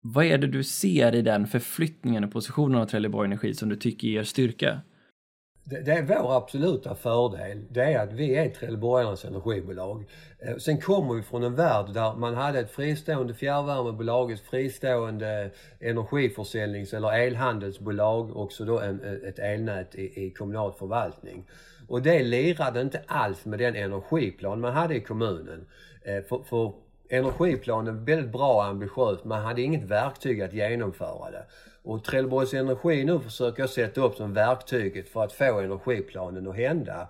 [0.01, 3.75] Vad är det du ser i den förflyttningen och positionen av Trelleborg Energi som du
[3.75, 4.81] tycker ger styrka?
[5.69, 7.65] Det, det, är vår absoluta fördel.
[7.69, 10.05] Det är att vi är Trelleborgarnas energibolag.
[10.39, 15.49] Eh, sen kommer vi från en värld där man hade ett fristående fjärrvärmebolag, ett fristående
[15.79, 21.49] energiförsäljnings eller elhandelsbolag och så då en, eh, ett elnät i, i kommunal förvaltning.
[21.87, 25.67] Och det lirade inte alls med den energiplan man hade i kommunen.
[26.01, 26.73] Eh, för, för
[27.09, 31.45] energiplanen var väldigt bra och ambitiös, man hade inget verktyg att genomföra det.
[31.87, 36.55] Och Trelleborgs Energi nu försöker jag sätta upp som verktyget för att få energiplanen att
[36.55, 37.07] hända.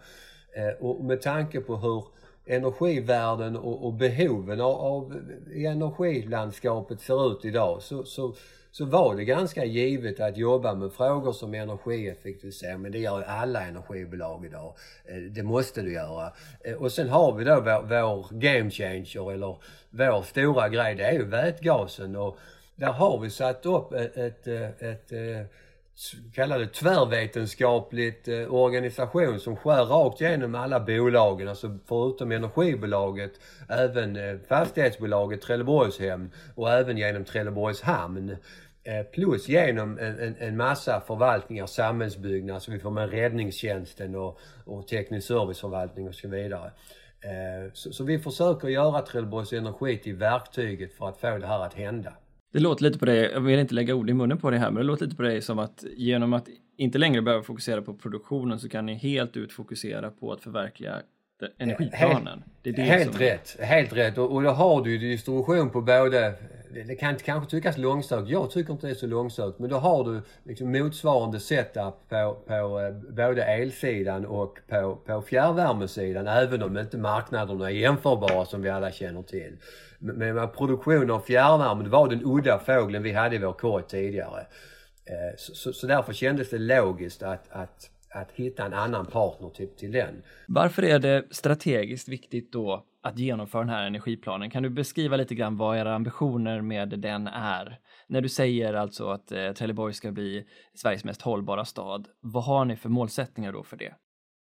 [0.56, 2.04] Eh, och med tanke på hur,
[2.48, 5.22] energivärden och, och behoven av, av
[5.56, 8.36] energilandskapet ser ut idag så, så,
[8.72, 12.82] så var det ganska givet att jobba med frågor som energieffektivisering.
[12.82, 14.76] Men det gör ju alla energibolag idag.
[15.06, 16.32] Eh, det måste du göra.
[16.62, 19.58] Eh, och sen har vi då vår, vår game changer eller
[19.90, 20.96] vår stora grej.
[20.96, 22.16] Det är ju vätgasen.
[22.16, 22.38] Och
[22.78, 25.52] där har vi satt upp ett, ett, eh, ett, eh, ett
[26.34, 33.32] kalla det tvärvetenskapligt eh, organisation som skär rakt igenom alla bolagen, alltså förutom energibolaget
[33.70, 38.36] även fastighetsbolaget Trelleborgshem och även genom Trelleborgs hamn.
[39.14, 44.88] Plus genom en, en, en massa förvaltningar, samhällsbyggnad, så vi får med räddningstjänsten och, och
[44.88, 46.72] teknisk serviceförvaltning och så vidare.
[47.74, 51.74] Så, så vi försöker göra Trelleborgs Energi till verktyget för att få det här att
[51.74, 52.14] hända.
[52.58, 54.72] Det låter lite på dig, jag vill inte lägga ord i munnen på dig här,
[54.72, 57.94] men det låter lite på dig som att genom att inte längre behöva fokusera på
[57.94, 61.02] produktionen så kan ni helt ut fokusera på att förverkliga
[61.58, 62.44] energiplanen.
[62.62, 64.18] Det det helt rätt, helt rätt.
[64.18, 66.34] Och, och då har du ju distribution på både
[66.84, 68.30] det kan kanske tyckas långsökt.
[68.30, 69.60] Jag tycker inte det är så långsökt.
[69.60, 75.22] Men då har du liksom motsvarande setup på, på eh, både elsidan och på, på
[75.22, 76.28] fjärrvärmesidan.
[76.28, 79.58] Även om inte marknaderna är jämförbara som vi alla känner till.
[80.00, 83.84] Men med produktion av fjärrvärme, det var den udda fågeln vi hade i vår korg
[83.88, 84.40] tidigare.
[85.06, 89.50] Eh, så, så, så därför kändes det logiskt att, att att hitta en annan partner
[89.50, 90.24] till, till den.
[90.48, 94.50] Varför är det strategiskt viktigt då att genomföra den här energiplanen?
[94.50, 97.80] Kan du beskriva lite grann vad era ambitioner med den är?
[98.08, 102.66] När du säger alltså att eh, Trelleborg ska bli Sveriges mest hållbara stad, vad har
[102.66, 103.94] ni för målsättningar då för det?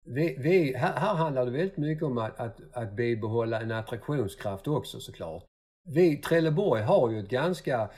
[0.04, 4.68] Vi, vi, här, här handlar det väldigt mycket om att, att, att bibehålla en attraktionskraft
[4.68, 5.44] också såklart.
[5.84, 7.88] Vi, Trelleborg har ju ett ganska eh,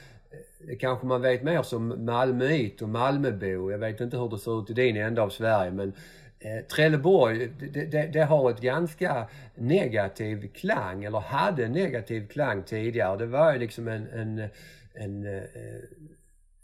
[0.66, 3.70] det kanske man vet mer som Malmöit och Malmöbo.
[3.70, 5.92] Jag vet inte hur det ser ut i din ända av Sverige men
[6.44, 12.62] eh, Trelleborg, det, det, det, har ett ganska negativ klang, eller hade en negativ klang
[12.62, 13.16] tidigare.
[13.16, 14.48] Det var ju liksom en, en,
[14.94, 15.42] en eh,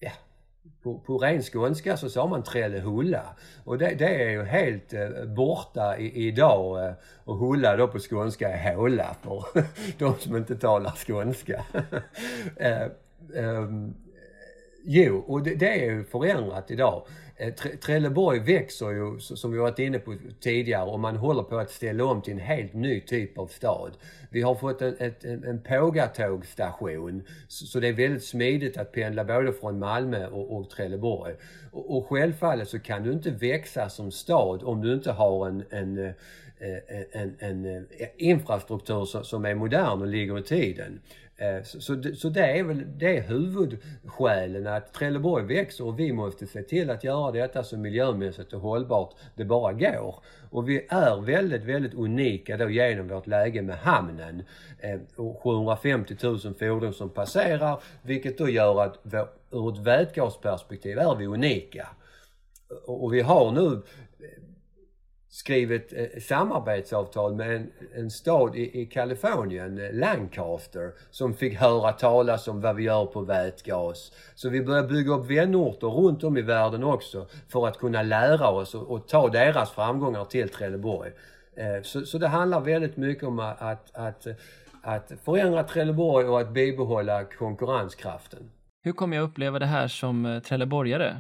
[0.01, 0.11] ja,
[0.83, 3.23] på, på ren skånska så sa man Trellehulla.
[3.65, 6.85] Och det, det, är ju helt eh, borta i, idag.
[6.85, 6.93] Eh,
[7.25, 9.45] och Hulla då på skånska är håla för
[9.99, 11.65] de som inte talar skånska.
[12.57, 12.87] eh,
[13.35, 13.95] ehm,
[14.85, 17.07] jo, och det, det, är ju förändrat idag.
[17.41, 21.71] Eh, Trelleborg växer ju, som vi varit inne på tidigare, och man håller på att
[21.71, 23.93] ställa om till en helt ny typ av stad.
[24.31, 29.53] Vi har fått en, en, en pågatågstation, så det är väldigt smidigt att pendla både
[29.53, 31.35] från Malmö och, och Trelleborg.
[31.73, 35.65] Och, och självfallet så kan du inte växa som stad om du inte har en,
[35.71, 36.13] en eh,
[36.61, 41.01] eh, en, en, en infrastruktur som är modern och ligger i tiden.
[41.41, 46.13] Eh, så, så, så det är väl det är huvudskälen att Trelleborg växer och vi
[46.13, 50.15] måste se till att göra detta så miljömässigt och hållbart det bara går.
[50.51, 54.43] Och vi är väldigt, väldigt unika då genom vårt läge med hamnen.
[54.79, 60.99] Eh, och 750 000 fordon som passerar vilket då gör att vår, ur ett vätgasperspektiv
[60.99, 61.89] är vi unika.
[62.87, 63.83] Och vi har nu
[65.29, 71.93] skrivit eh, samarbetsavtal med en, en stad i, i Kalifornien, eh, Lancaster, som fick höra
[71.93, 74.13] talas om vad vi gör på vätgas.
[74.35, 78.49] Så vi börjar bygga upp vänorter runt om i världen också för att kunna lära
[78.49, 81.11] oss och, och ta deras framgångar till Trelleborg.
[81.57, 84.27] Eh, så, så, det handlar väldigt mycket om att, att,
[84.83, 88.51] att förändra Trelleborg och att bibehålla konkurrenskraften.
[88.83, 91.17] Hur kommer jag uppleva det här som eh, trelleborgare?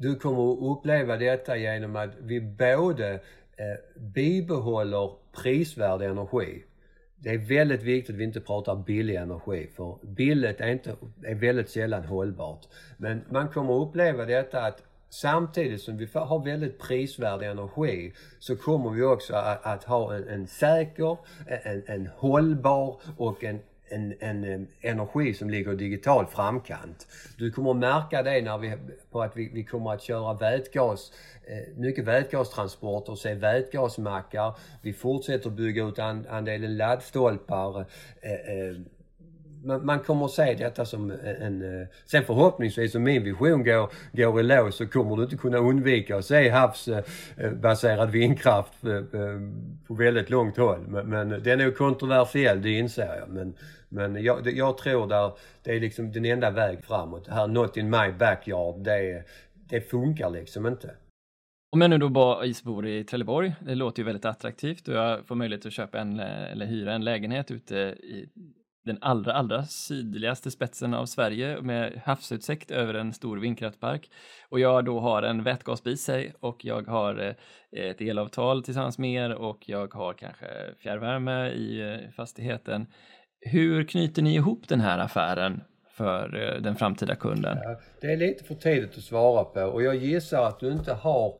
[0.00, 3.12] Du kommer att uppleva detta genom att vi både
[3.56, 5.10] eh, bibehåller
[5.42, 6.64] prisvärd energi.
[7.16, 11.34] Det är väldigt viktigt att vi inte pratar billig energi för billigt är, inte, är
[11.34, 12.66] väldigt sällan hållbart.
[12.96, 18.56] Men man kommer att uppleva detta att samtidigt som vi har väldigt prisvärd energi så
[18.56, 24.14] kommer vi också att, att ha en, en säker, en, en hållbar och en en,
[24.20, 27.06] en, energi som ligger i digital framkant.
[27.36, 28.76] Du kommer att märka det när vi,
[29.10, 31.12] på att vi, vi kommer att köra vätgas,
[31.46, 34.54] eh, mycket vätgastransporter se vätgasmackar.
[34.82, 37.84] Vi fortsätter bygga ut andelen laddstolpar.
[38.20, 38.76] Eh, eh,
[39.64, 41.80] man, man kommer att se detta som en...
[41.80, 45.58] Eh, sen förhoppningsvis om min vision går, går i lås så kommer du inte kunna
[45.58, 48.72] undvika att se havsbaserad eh, eh, vindkraft
[49.86, 50.80] på väldigt långt håll.
[50.88, 53.28] Men, men den är ju kontroversiell, det inser jag.
[53.28, 53.54] Men,
[53.88, 57.24] men jag, jag tror där, det är liksom den enda väg framåt.
[57.24, 59.24] Det här not in my backyard, det,
[59.68, 60.90] det funkar liksom inte.
[61.70, 65.26] Om jag nu då bara bor i Trelleborg, det låter ju väldigt attraktivt och jag
[65.26, 68.28] får möjlighet att köpa en eller hyra en lägenhet ute i
[68.88, 74.10] den allra, allra sydligaste spetsen av Sverige med havsutsikt över en stor vindkraftpark.
[74.48, 77.36] Och jag då har en vätgasbil sig och jag har
[77.72, 80.46] eh, ett elavtal tillsammans med er och jag har kanske
[80.78, 82.86] fjärrvärme i eh, fastigheten.
[83.40, 85.60] Hur knyter ni ihop den här affären
[85.90, 87.58] för eh, den framtida kunden?
[88.00, 91.37] Det är lite för tidigt att svara på och jag gissar att du inte har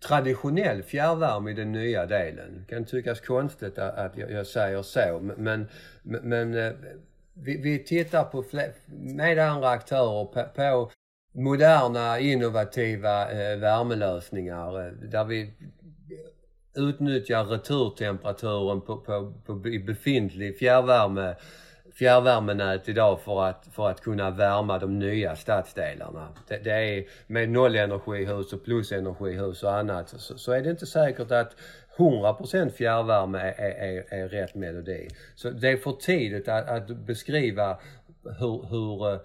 [0.00, 2.64] traditionell fjärrvärme i den nya delen.
[2.68, 5.68] Det kan tyckas konstigt att jag säger så men,
[6.02, 6.72] men eh,
[7.34, 8.44] vi, vi tittar på
[8.86, 10.90] med andra aktörer på, på
[11.32, 15.52] moderna innovativa eh, värmelösningar eh, där vi
[16.74, 19.54] utnyttjar returtemperaturen på, på, på
[19.86, 21.34] befintlig fjärrvärme
[21.94, 26.28] fjärrvärmenät idag för att, för att kunna värma de nya stadsdelarna.
[26.48, 31.30] Det, det är med nollenergihus och plusenergihus och annat så, så är det inte säkert
[31.30, 31.56] att
[31.96, 35.08] 100% fjärrvärme är, är, är, rätt melodi.
[35.34, 37.78] Så det är för tidigt att, att beskriva
[38.38, 39.20] hur, hur, eh,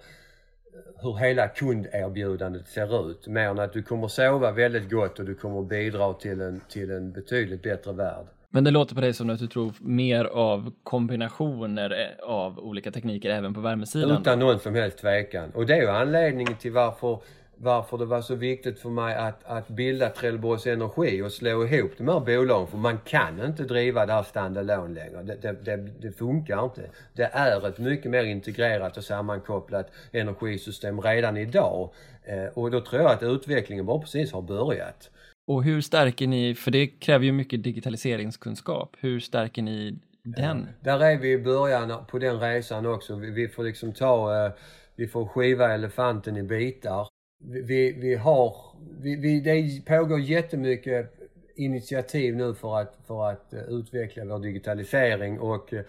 [1.02, 3.28] hur hela kunderbjudandet ser ut.
[3.28, 6.92] Mer än att du kommer sova väldigt gott och du kommer bidra till en, till
[6.92, 8.26] en betydligt bättre värld.
[8.56, 12.92] Men det låter på dig som att du tror mer av kombinationer eh, av olika
[12.92, 14.22] tekniker även på värmesidan?
[14.22, 15.52] Utan någon som helst tvekan.
[15.56, 17.20] Och det är ju anledningen till varför,
[17.56, 21.92] varför det var så viktigt för mig att, att bilda Trelleborgs Energi och slå ihop
[21.98, 22.68] de här bolagen.
[22.68, 25.24] För man kan inte driva det här standalone längre.
[25.24, 26.82] Det, det, det, det funkar inte.
[27.14, 31.90] Det är ett mycket mer integrerat och sammankopplat energisystem redan idag.
[32.24, 35.10] Eh, och då tror jag att utvecklingen bara precis har börjat.
[35.48, 40.68] Och hur stärker ni, för det kräver ju mycket digitaliseringskunskap, hur stärker ni den?
[40.84, 43.16] Ja, där är vi i början på den resan också.
[43.16, 44.52] Vi, vi får liksom ta, eh,
[44.96, 47.08] vi får skiva elefanten i bitar.
[47.44, 48.56] Vi, vi har,
[49.02, 51.16] vi, vi, det pågår jättemycket
[51.56, 55.82] initiativ nu för att, för att eh, utveckla vår digitalisering och eh,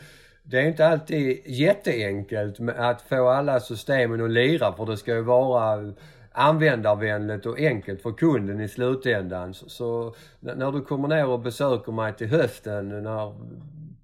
[0.43, 5.23] det är inte alltid jätteenkelt att få alla systemen att lira för det ska ju
[5.23, 5.95] vara
[6.37, 9.55] användarvänligt och enkelt för kunden i slutändan.
[9.55, 13.35] Så, så, när du kommer ner och besöker mig till hösten när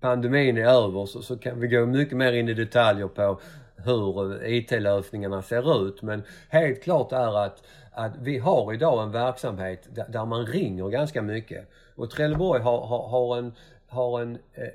[0.00, 3.40] pandemin är över så, så kan vi gå mycket mer in i detaljer på
[3.76, 6.02] hur eh, IT-lösningarna ser ut.
[6.02, 7.62] Men helt klart är att,
[7.92, 11.70] att vi har idag en verksamhet där, där man ringer ganska mycket.
[11.94, 13.52] Och Trelleborg har, har, har en,
[13.88, 14.68] har en eh,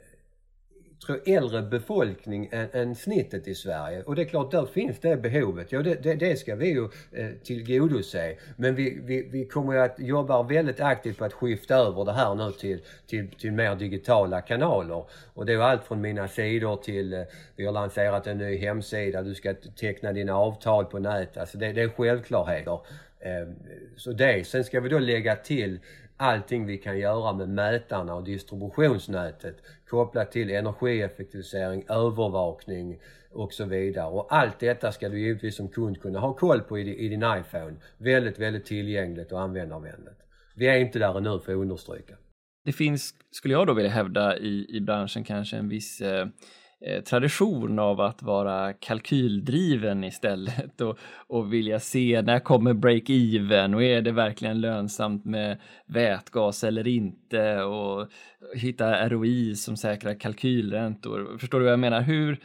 [1.06, 4.04] tror äldre befolkning än, än snittet i Sverige.
[4.04, 5.72] Och det är klart, där finns det behovet.
[5.72, 8.36] Ja, det, det, det ska vi ju eh, tillgodose.
[8.56, 12.14] Men vi, vi, vi kommer ju att jobba väldigt aktivt på att skifta över det
[12.14, 15.06] här nu till, till, till mer digitala kanaler.
[15.34, 17.22] Och det är allt från mina sidor till, eh,
[17.56, 21.38] vi har lanserat en ny hemsida, du ska teckna dina avtal på nätet.
[21.38, 22.80] Alltså det, det är självklarheter.
[23.20, 23.48] Eh,
[23.96, 24.48] så det.
[24.48, 25.80] Sen ska vi då lägga till
[26.18, 29.58] allting vi kan göra med mätarna och distributionsnätet
[29.90, 33.00] kopplat till energieffektivisering, övervakning
[33.32, 34.08] och så vidare.
[34.08, 37.76] Och allt detta ska du givetvis som kund kunna ha koll på i, din iPhone.
[37.98, 40.22] Väldigt, väldigt tillgängligt och användarvänligt.
[40.56, 42.16] Vi är inte där ännu för att understryka.
[42.66, 46.28] Det finns, skulle jag då vilja hävda, i, i branschen kanske en viss eh, Eh,
[46.86, 50.98] Eh, tradition av att vara kalkyldriven istället och,
[51.28, 57.64] och vilja se när kommer break-even och är det verkligen lönsamt med vätgas eller inte
[57.64, 58.08] och
[58.56, 61.38] hitta ROI som säkrar kalkylräntor.
[61.40, 62.02] Förstår du vad jag menar?
[62.02, 62.40] Hur,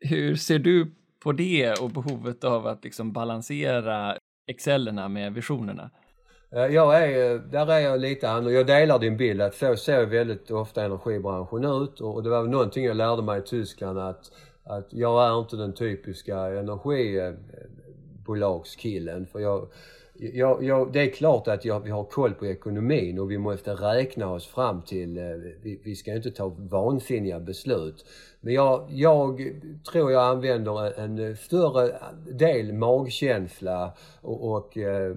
[0.00, 4.16] hur ser du på det och behovet av att liksom balansera
[4.46, 5.90] excellerna med visionerna?
[6.54, 8.58] Eh, jag är, där är jag lite annorlunda.
[8.58, 12.84] Jag delar din bild att så ser väldigt ofta energibranschen ut och det var någonting
[12.84, 14.30] jag lärde mig i Tyskland att,
[14.64, 19.68] att jag är inte den typiska energibolagskillen för jag,
[20.14, 23.74] jag, jag, det är klart att jag, vi har koll på ekonomin och vi måste
[23.74, 25.24] räkna oss fram till, eh,
[25.62, 28.04] vi, vi ska inte ta vansinniga beslut.
[28.40, 29.52] Men jag, jag
[29.92, 31.96] tror jag använder en, en större
[32.32, 35.16] del magkänsla och, och eh,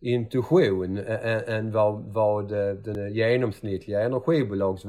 [0.00, 0.98] intuition
[1.46, 4.84] än vad, vad eh, den genomsnittliga energibolags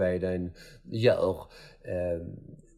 [0.84, 1.38] gör.
[1.84, 2.36] Ehm,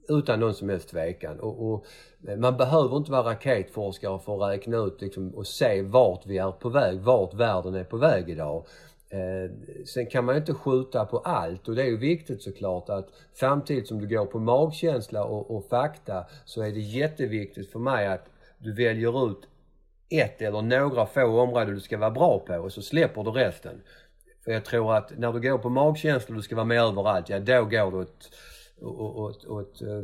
[0.09, 1.39] utan någon som helst tvekan.
[1.39, 1.85] Och, och,
[2.27, 6.37] eh, man behöver inte vara raketforskare för att räkna ut liksom, och se vart vi
[6.37, 8.65] är på väg, vart världen är på väg idag.
[9.09, 9.51] Eh,
[9.85, 13.87] sen kan man inte skjuta på allt och det är ju viktigt såklart att samtidigt
[13.87, 18.25] som du går på magkänsla och, och fakta så är det jätteviktigt för mig att
[18.57, 19.47] du väljer ut
[20.11, 23.81] ett eller några få områden du ska vara bra på och så släpper du resten.
[24.43, 27.29] För jag tror att när du går på magkänsla och du ska vara med överallt,
[27.29, 28.29] ja då går du åt,
[28.81, 30.03] åt, åt, åt eh,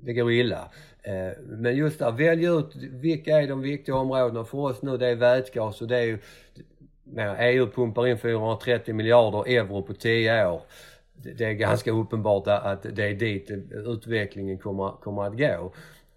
[0.00, 0.70] det går illa.
[1.02, 4.44] Eh, men just där, välj ut vilka är de viktiga områdena.
[4.44, 6.18] För oss nu det är vätgas och det är ju,
[7.38, 10.62] EU pumpar in 430 miljarder euro på 10 år.
[11.14, 15.72] det är ganska uppenbart att det är dit utvecklingen kommer, kommer att gå.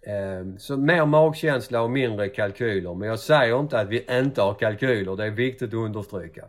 [0.06, 2.94] Ehm, så mer magkänsla och mindre kalkyler.
[2.94, 6.44] Men jag säger inte att vi inte har kalkyler, det är viktigt att understryka.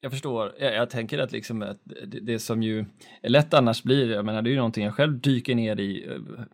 [0.00, 0.52] Jag förstår.
[0.58, 2.84] Jag, jag tänker att, liksom att det, det, som ju
[3.22, 6.06] är lätt annars blir, jag menar det är ju någonting jag själv dyker ner i,
[6.08, 6.44] eh,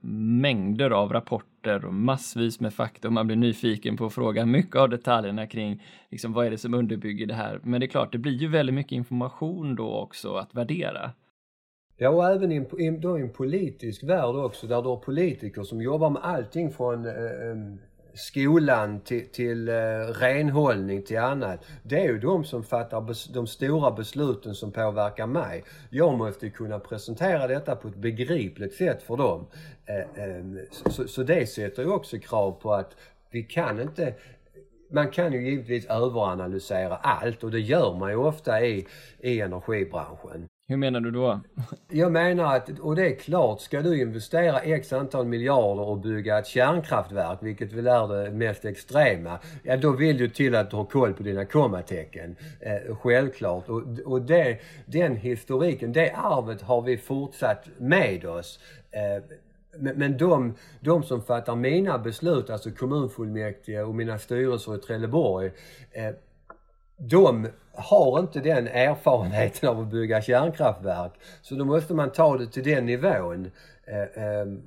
[0.41, 4.77] mängder av rapporter och massvis med fakta och man blir nyfiken på att fråga mycket
[4.77, 7.61] av detaljerna kring liksom, vad är det som underbygger det här.
[7.63, 11.11] Men det är klart, det blir ju väldigt mycket information då också att värdera.
[11.97, 15.63] Ja, och även i en, då i en politisk värld också där du har politiker
[15.63, 17.79] som jobbar med allting från eh, ehm,
[18.15, 19.73] skolan till, till eh,
[20.21, 21.65] renhållning till annat.
[21.83, 25.65] Det är ju de som fattar bes, de stora besluten som påverkar mig.
[25.91, 29.47] Jag måste kunna presentera detta på ett begripligt sätt för dem.
[29.87, 30.45] Eh, eh,
[30.91, 32.97] så, så det sätter ju också krav på att
[33.31, 34.15] vi kan inte
[34.91, 38.87] man kan ju givetvis överanalysera allt och det gör man ju ofta i,
[39.21, 40.47] i energibranschen.
[40.67, 41.41] Hur menar du då?
[41.89, 46.39] Jag menar att, och det är klart, ska du investera x antal miljarder och bygga
[46.39, 50.77] ett kärnkraftverk, vilket väl är det mest extrema, ja då vill du till att du
[50.77, 52.37] har koll på dina kommatecken.
[52.61, 53.69] Eh, självklart.
[53.69, 58.61] Och, och det, den historiken, det arvet har vi fortsatt med oss.
[58.91, 59.25] Eh,
[59.79, 65.53] men, men de, de som fattar mina beslut, alltså kommunfullmäktige och mina styrelser i Trelleborg,
[65.93, 66.15] eh,
[66.97, 71.13] de har inte den erfarenheten av att bygga kärnkraftverk.
[71.43, 73.51] Så då måste man ta det till den nivån.
[73.85, 74.63] Eh, ehm,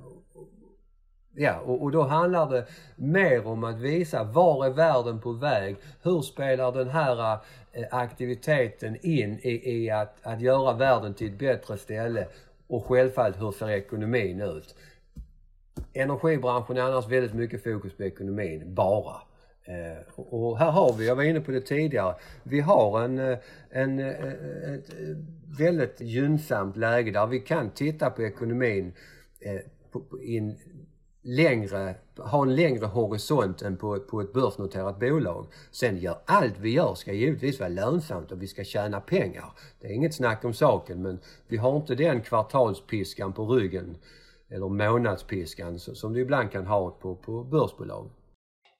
[1.34, 2.66] ja, och, och, då handlar det
[2.96, 5.76] mer om att visa var är världen på väg?
[6.02, 7.38] Hur spelar den här
[7.72, 12.26] eh, aktiviteten in i, i att, att göra världen till ett bättre ställe?
[12.66, 14.74] Och självfallet, hur ser ekonomin ut?
[15.92, 19.27] Energibranschen är annars väldigt mycket fokus på ekonomin, bara.
[19.68, 23.38] Eh, och här har vi, jag var inne på det tidigare, vi har en, eh,
[23.70, 24.90] en, eh, ett
[25.58, 28.92] väldigt gynnsamt läge där vi kan titta på ekonomin
[30.22, 30.58] in
[31.22, 35.46] längre, ha en längre horisont än på, på ett börsnoterat bolag.
[35.70, 39.52] Sen gör allt vi gör ska givetvis vara lönsamt och vi ska tjäna pengar.
[39.80, 43.96] Det är inget snack om saken men vi har inte den kvartalspiskan på ryggen
[44.48, 48.10] eller månadspiskan som du ibland kan ha på, på börsbolag.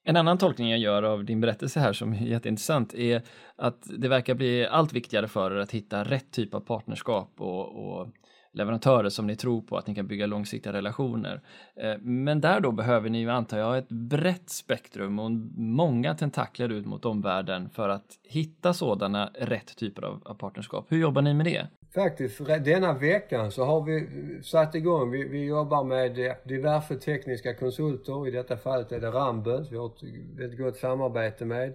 [0.09, 3.23] En annan tolkning jag gör av din berättelse här som är jätteintressant är
[3.57, 7.89] att det verkar bli allt viktigare för er att hitta rätt typ av partnerskap och,
[7.89, 8.09] och
[8.53, 11.41] leverantörer som ni tror på att ni kan bygga långsiktiga relationer.
[11.83, 16.69] Eh, men där då behöver ni ju antar jag ett brett spektrum och många tentakler
[16.69, 20.87] ut mot omvärlden för att hitta sådana rätt typer av partnerskap.
[20.89, 21.67] Hur jobbar ni med det?
[21.95, 24.07] Faktiskt, denna veckan så har vi
[24.43, 29.11] satt igång, vi, vi jobbar med eh, diverse tekniska konsulter, i detta fallet är det
[29.11, 30.03] Ramböll, vi har ett
[30.37, 31.69] väldigt gott samarbete med.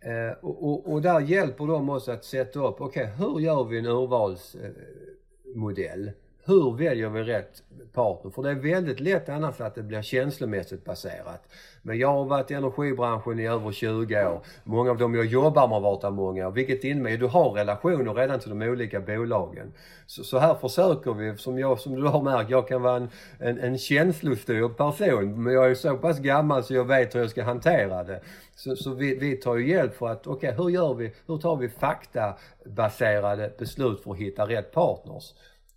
[0.00, 3.64] Eh, och, och, och, där hjälper de oss att sätta upp, okej okay, hur gör
[3.64, 6.10] vi en urvalsmodell?
[6.44, 7.62] Hur väljer vi rätt
[7.92, 8.30] partner?
[8.30, 11.42] För det är väldigt lätt annars att det blir känslomässigt baserat.
[11.82, 14.40] Men jag har varit i energibranschen i över 20 år.
[14.64, 16.52] Många av dem jag jobbar med har varit där många år.
[16.52, 19.72] Vilket innebär att du har relationer redan till de olika bolagen.
[20.06, 23.08] Så, så, här försöker vi, som, jag, som du har märkt, jag kan vara en,
[23.38, 25.42] en, en känslostyrd person.
[25.42, 28.20] Men jag är så pass gammal så jag vet hur jag ska hantera det.
[28.56, 31.38] Så, så vi, vi tar ju hjälp för att, okej okay, hur gör vi, hur
[31.38, 35.34] tar vi faktabaserade beslut för att hitta rätt partners?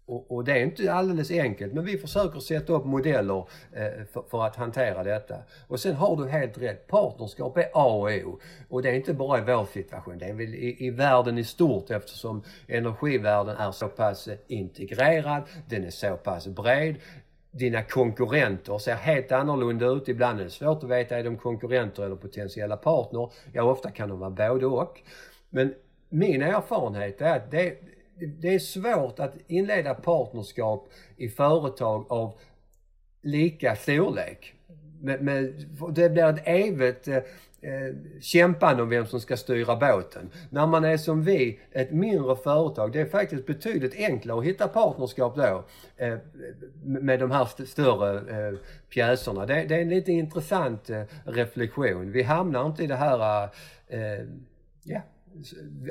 [0.08, 4.24] Och, och, det är inte alldeles enkelt men vi försöker sätta upp modeller eh, för,
[4.30, 5.36] för, att hantera detta.
[5.68, 8.40] Och sen har du helt rätt, partnerskap är A och O.
[8.70, 11.44] Och det är inte bara i vår situation, det är väl i, i världen i
[11.44, 16.96] stort eftersom energivärlden är så pass eh, integrerad, den är så pass bred
[17.58, 20.10] dina konkurrenter ser helt annorlunda ut.
[20.10, 23.30] Ibland är det svårt att veta, är de konkurrenter eller potentiella partner?
[23.54, 25.02] Ja, ofta kan de vara både och.
[25.50, 25.74] Men
[26.10, 27.78] min erfarenhet är att det,
[28.18, 30.88] det är svårt att inleda partnerskap
[31.18, 32.40] i företag av
[33.22, 34.54] lika storlek.
[35.02, 40.30] Men, men det blir ett evigt eh, eh, kämpande om vem som ska styra båten.
[40.50, 44.68] När man är som vi, ett mindre företag, det är faktiskt betydligt enklare att hitta
[44.68, 45.66] partnerskap då
[45.98, 46.18] eh,
[46.84, 48.58] med de här st större eh,
[48.90, 49.46] pjäserna.
[49.46, 52.12] Det, det, är en lite intressant eh, reflektion.
[52.12, 53.50] Vi hamnar inte i det här
[53.88, 54.00] eh,
[54.86, 55.02] yeah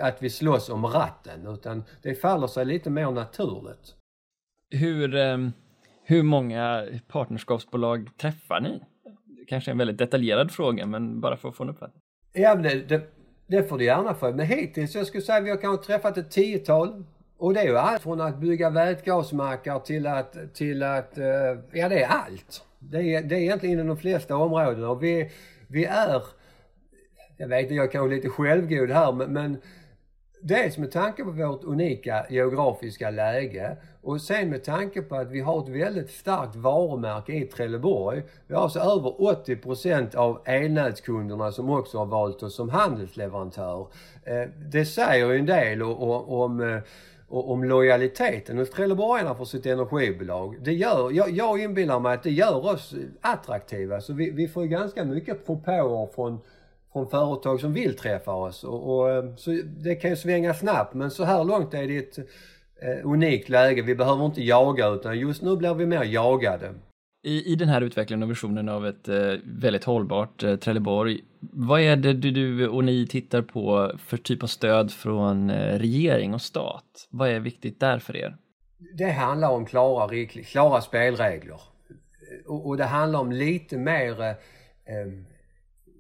[0.00, 3.94] att vi slåss om ratten utan det faller sig lite mer naturligt.
[4.70, 5.52] Hur, ehm,
[6.04, 8.80] hur många partnerskapsbolag träffar ni?
[9.48, 12.02] Kanske en väldigt detaljerad fråga men bara för att få en uppfattning.
[12.32, 13.14] Ja, det, det,
[13.46, 14.32] det får du gärna få.
[14.32, 17.04] Men hittills, jag skulle säga vi har kanske träffat ett tiotal.
[17.36, 21.24] Och det är ju allt från att bygga vätgasmackar till att, till att, eh,
[21.72, 22.64] ja det är allt.
[22.78, 25.30] Det är, det är egentligen inom de flesta områden och vi,
[25.68, 26.22] vi är
[27.36, 29.58] jag vet inte, jag är kanske lite självgod här men, men
[30.46, 35.40] Dels med tanke på vårt unika geografiska läge och sen med tanke på att vi
[35.40, 38.22] har ett väldigt starkt varumärke i Trelleborg.
[38.46, 39.10] Vi har alltså över
[39.44, 43.86] 80% av elnätskunderna som också har valt oss som handelsleverantör.
[44.24, 46.78] Eh, det säger ju en del om eh,
[47.28, 50.56] om lojaliteten hos trelleborgarna för sitt energibolag.
[50.62, 54.00] Det gör, jag, jag inbillar mig att det gör oss attraktiva.
[54.00, 56.40] Så vi, vi får ganska mycket propåer från
[56.94, 58.64] från företag som vill träffa oss.
[58.64, 61.96] Och, och, eh, så det kan ju svänga snabbt men så här långt är det
[61.96, 63.82] ett eh, unikt läge.
[63.82, 66.74] Vi behöver inte jaga utan just nu blir vi mer jagade.
[67.24, 71.80] I, i den här utvecklingen och visionen av ett eh, väldigt hållbart eh, Trelleborg, vad
[71.80, 76.34] är det du, du, och ni tittar på för typ av stöd från eh, regering
[76.34, 77.08] och stat?
[77.10, 78.36] Vad är viktigt där för er?
[78.94, 81.60] Det handlar om klara, klara spelregler.
[82.46, 84.36] Och, och det handlar om lite mer eh,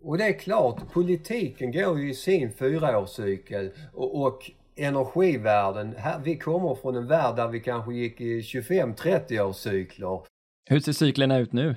[0.04, 6.38] och det är klart, politiken går ju i sin fyraårscykel och, och energivärlden, här, vi
[6.38, 10.20] kommer från en värld där vi kanske gick i 25-30 års cykler.
[10.70, 11.76] Hur ser cyklerna ut nu?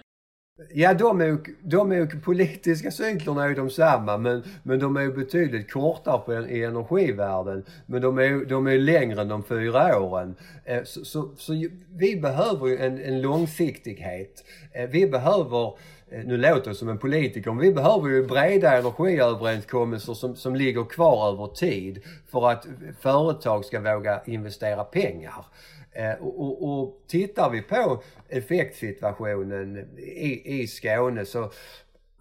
[0.74, 5.02] Ja, de, är, de är, politiska cyklerna är ju de samma men, men de är
[5.02, 7.66] ju betydligt kortare på, i energivärlden.
[7.86, 10.36] Men de är, de är längre än de fyra åren.
[10.66, 11.54] Eh, så, så, så
[11.90, 14.44] vi behöver ju en, en långsiktighet.
[14.74, 18.28] Eh, vi behöver Eh, Eh, nu låter jag som en politiker, men vi behöver ju
[18.28, 22.68] breda energiöverenskommelser som, som ligger kvar över tid för att
[23.00, 25.46] företag ska våga investera pengar.
[25.92, 31.52] Eh, och, och, och tittar vi på effektsituationen i, i Skåne så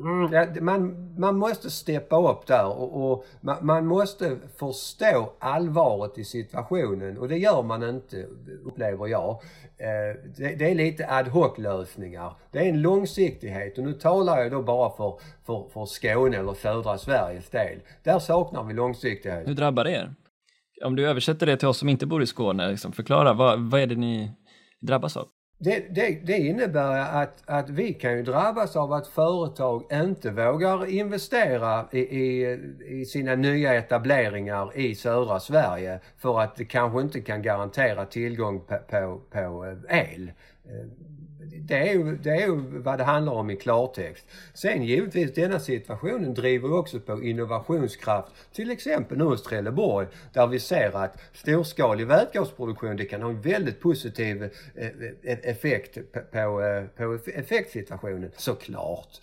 [0.01, 6.19] Mm, ja, man, man måste steppa upp där och, och man, man, måste förstå allvaret
[6.19, 8.27] i situationen och det gör man inte,
[8.65, 9.31] upplever jag.
[9.79, 12.33] Eh, det, det, är lite ad hoc lösningar.
[12.51, 16.55] Det är en långsiktighet och nu talar jag då bara för, för, för Skåne eller
[16.55, 17.79] södra Sveriges del.
[18.03, 19.49] Där saknar vi långsiktighet.
[19.49, 20.15] Hur drabbar det er?
[20.85, 23.81] Om du översätter det till oss som inte bor i Skåne, liksom, förklara vad, vad
[23.81, 24.33] är det ni
[24.81, 25.29] drabbas av?
[25.59, 30.87] Det, det, det, innebär att, att vi kan ju drabbas av att företag inte vågar
[30.87, 37.21] investera i, i, i, sina nya etableringar i södra Sverige för att det kanske inte
[37.21, 40.33] kan garantera tillgång på, på, på eh, el.
[40.65, 40.87] Eh,
[41.67, 44.27] det är, ju, det är ju vad det handlar om i klartext.
[44.55, 48.33] Sen givetvis denna situationen driver också på innovationskraft.
[48.53, 53.41] Till exempel nu hos Trelleborg där vi ser att storskalig vätgasproduktion det kan ha en
[53.41, 54.87] väldigt positiv eh,
[55.23, 56.61] eh, effekt på,
[56.97, 59.21] på eh, effektsituationen såklart.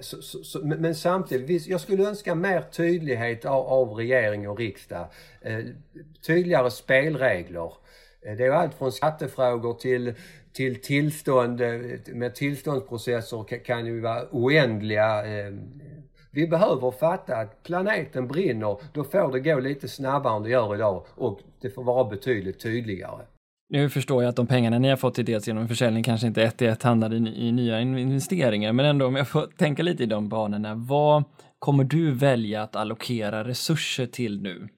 [0.00, 5.06] Så, så, så, men samtidigt, jag skulle önska mer tydlighet av, av regering och riksdag.
[6.26, 7.72] Tydligare spelregler.
[8.22, 10.14] Det är allt från skattefrågor till
[10.52, 11.60] till tillstånd
[12.06, 15.24] med tillståndsprocesser kan ju vara oändliga.
[15.26, 15.80] Ehm,
[16.30, 20.74] vi behöver fatta att planeten brinner, då får det gå lite snabbare än det gör
[20.74, 23.22] idag och det får vara betydligt tydligare.
[23.68, 26.42] Nu förstår jag att de pengarna ni har fått till dels genom försäljning kanske inte
[26.42, 30.02] ett i ett handlar i, i nya investeringar, men ändå om jag får tänka lite
[30.02, 31.24] i de banorna, vad
[31.58, 34.68] kommer du välja att allokera resurser till nu?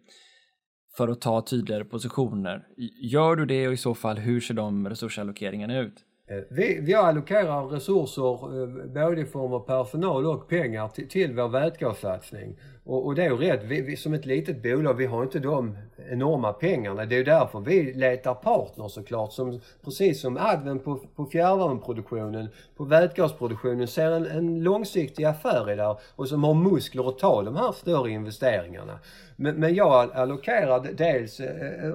[0.97, 2.66] För att ta tydligare positioner.
[3.01, 6.05] Gör du det och i så fall hur ser de resursallokeringarna ut?
[6.30, 11.34] Eh, vi, vi allokerar resurser eh, både i form av personal och pengar till, till
[11.34, 12.57] vår vätgassatsning.
[12.87, 15.39] Och, och det är ju rätt, vi, vi, som ett litet bolag, vi har inte
[15.39, 15.76] de
[16.11, 17.05] enorma pengarna.
[17.05, 19.32] Det är ju därför vi letar partners såklart.
[19.32, 25.76] Som, precis som Adven på, på fjärrvärmeproduktionen, på vätgasproduktionen ser en, en långsiktig affär i
[25.76, 28.99] det och som har muskler att ta de här större investeringarna.
[29.37, 31.95] Men, men jag allokerar dels eh, eh,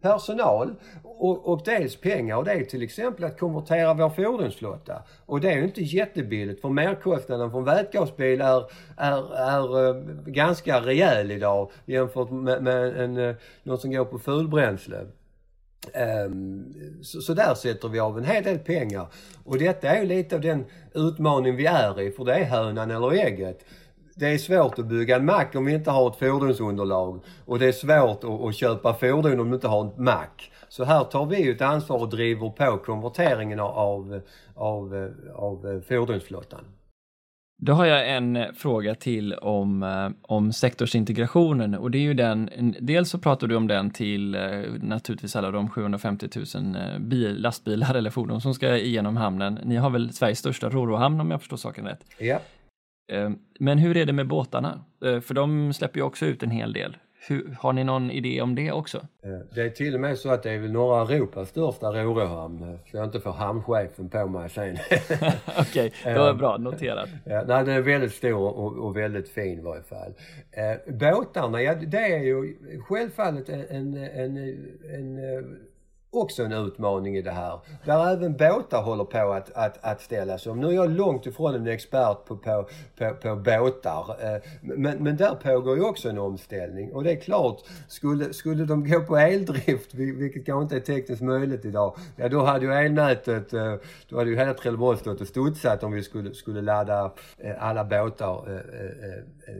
[0.00, 5.02] personal och, och, dels pengar och det är till exempel att konvertera vår fordonsflotta.
[5.26, 8.64] Och det är ju inte jättebilligt för merkostnaden för en vätgasbil är,
[8.96, 14.18] är, är eh, ganska rejäl idag jämfört med, med en, eh, något som går på
[14.18, 15.06] fulbränsle.
[16.26, 19.06] Um, så, så, där sätter vi av en hel del pengar.
[19.44, 20.64] Och detta är ju lite av den
[20.94, 23.64] utmaning vi är i, för det är hönan eller ägget
[24.20, 27.24] det är svårt att bygga en mack om vi inte har ett fordonsunderlag.
[27.44, 30.52] Och det är svårt att, att köpa fordon om du inte har en mack.
[30.68, 34.20] Så här tar vi ett ansvar och driver på konverteringen av,
[34.54, 36.64] av, av fordonsflottan.
[37.62, 42.74] Då har jag en fråga till om, eh, om sektorsintegrationen och det är ju den,
[42.80, 44.40] dels så pratar du om den till eh,
[44.82, 49.58] naturligtvis alla de 750 000 eh, bil, lastbilar eller fordon som ska igenom hamnen.
[49.64, 52.04] Ni har väl Sveriges största rorohamn om jag förstår saken rätt?
[52.18, 52.40] Ja.
[53.58, 54.80] Men hur är det med båtarna?
[55.00, 56.96] För de släpper ju också ut en hel del.
[57.30, 58.98] Hur, har ni någon idé om det också?
[58.98, 62.62] Eh, det är till och med så att det är väl norra Europas största rorohamn.
[62.62, 64.76] Eh, så jag inte får hamnchefen på mig sen.
[65.58, 66.56] Okej, okay, då är bra.
[66.56, 67.08] Noterat.
[67.24, 70.14] Nej, den är väldigt stor och, och, väldigt fin i varje fall.
[70.50, 72.56] Eh, båtarna, ja det är ju
[72.88, 74.36] självfallet en, en, en,
[74.94, 75.18] en
[76.12, 77.60] också en utmaning i det här.
[77.84, 80.60] Där även båtar håller på att, att, att ställas om.
[80.60, 84.16] Nu är jag långt ifrån en expert på, på, på, på båtar.
[84.20, 86.92] Eh, men, men där pågår ju också en omställning.
[86.92, 91.22] Och det är klart, skulle, skulle de gå på eldrift, vilket kanske inte är tekniskt
[91.22, 93.74] möjligt idag, ja då hade ju elnätet, eh,
[94.08, 97.84] då hade ju hela Trelleborg stått och studsat om vi skulle, skulle ladda eh, alla
[97.84, 98.60] båtar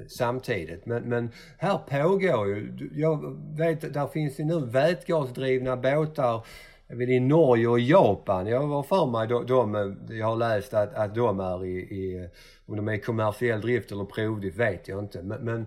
[0.08, 0.86] samtidigt.
[0.86, 6.39] Men, men här pågår ju, jag vet, där finns ju nu vätgasdrivna båtar
[6.88, 8.46] jag vill i Norge och Japan.
[8.46, 12.28] Jag har för mig de, de, jag har läst att, att de är i, i,
[12.66, 15.22] om de är i kommersiell drift eller provdrift vet jag inte.
[15.22, 15.66] Men, men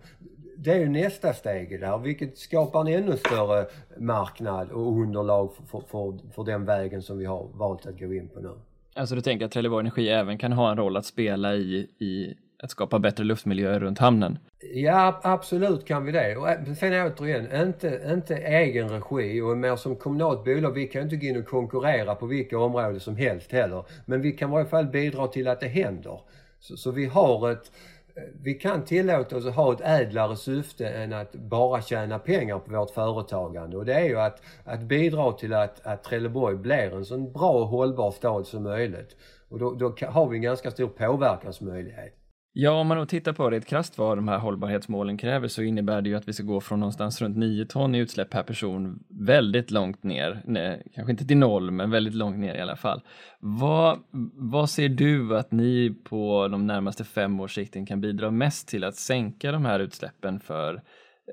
[0.57, 3.65] det är ju nästa steg där, vilket skapar en ännu större
[3.97, 8.29] marknad och underlag för, för, för den vägen som vi har valt att gå in
[8.29, 8.51] på nu.
[8.95, 12.33] Alltså du tänker att Trelleborg Energi även kan ha en roll att spela i, i
[12.63, 14.39] att skapa bättre luftmiljöer runt hamnen?
[14.73, 16.35] Ja, absolut kan vi det.
[16.35, 20.71] Och eh, sen återigen, inte, inte egen regi och mer som kommunalt bolag.
[20.71, 23.85] Vi kan inte gå in och konkurrera på vilka områden som helst heller.
[24.05, 26.19] Men vi kan i varje fall bidra till att det händer.
[26.59, 27.71] Så, så vi har ett
[28.15, 32.59] eh, vi kan tillåta oss att ha ett ädlare syfte än att bara tjäna pengar
[32.59, 33.77] på vårt företagande.
[33.77, 37.51] Och det är ju att, att bidra till att, att Trelleborg blir en så bra
[37.51, 39.15] och hållbar stad som möjligt.
[39.49, 42.22] Och då, då har vi en ganska stor påverkansmöjlighet.
[42.55, 46.01] Ja, om man då tittar på det krasst vad de här hållbarhetsmålen kräver så innebär
[46.01, 49.03] det ju att vi ska gå från någonstans runt 9 ton i utsläpp per person
[49.09, 53.01] väldigt långt ner, nej, kanske inte till noll, men väldigt långt ner i alla fall.
[53.39, 53.99] Vad,
[54.33, 58.83] vad ser du att ni på de närmaste fem års sikten kan bidra mest till
[58.83, 60.73] att sänka de här utsläppen för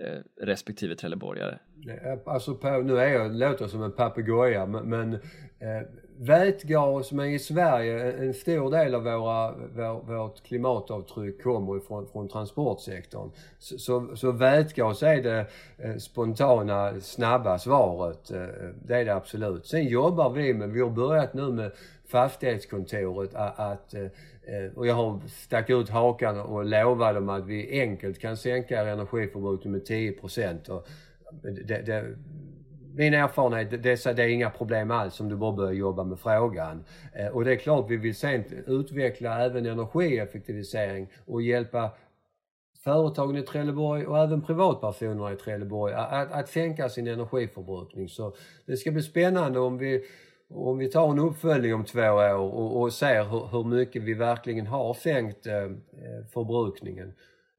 [0.00, 1.58] eh, respektive trelleborgare?
[1.88, 5.86] Eh, alltså, nu är jag, låter som en papegoja, men, men eh,
[6.20, 12.28] vätgas, men i Sverige, en stor del av våra, vår, vårt klimatavtryck kommer ifrån från
[12.28, 13.30] transportsektorn.
[13.58, 15.46] Så, så, så vätgas är det
[15.78, 18.30] eh, spontana, snabba svaret.
[18.30, 18.46] Eh,
[18.86, 19.66] det är det absolut.
[19.66, 21.72] Sen jobbar vi med, vi har börjat nu med
[22.08, 23.94] fastighetskontoret att, att
[24.74, 29.72] och jag har stack ut hakan och lovat dem att vi enkelt kan sänka energiförbrukningen
[29.72, 30.68] med 10 procent.
[31.42, 32.04] det, det,
[32.94, 36.84] min erfarenhet, det, det är inga problem alls om du bara börjar jobba med frågan.
[37.12, 41.90] Eh, och det är klart vi vill sen utveckla även energieffektivisering och hjälpa
[42.84, 48.08] företagen i Trelleborg och även privatpersoner i Trelleborg att, att sänka sin energiförbrukning.
[48.08, 48.34] Så
[48.66, 50.04] det ska bli spännande om vi,
[50.48, 54.14] om vi tar en uppföljning om två år och, och ser hur, hur mycket vi
[54.14, 55.70] verkligen har sänkt eh, eh
[56.32, 57.12] förbrukningen.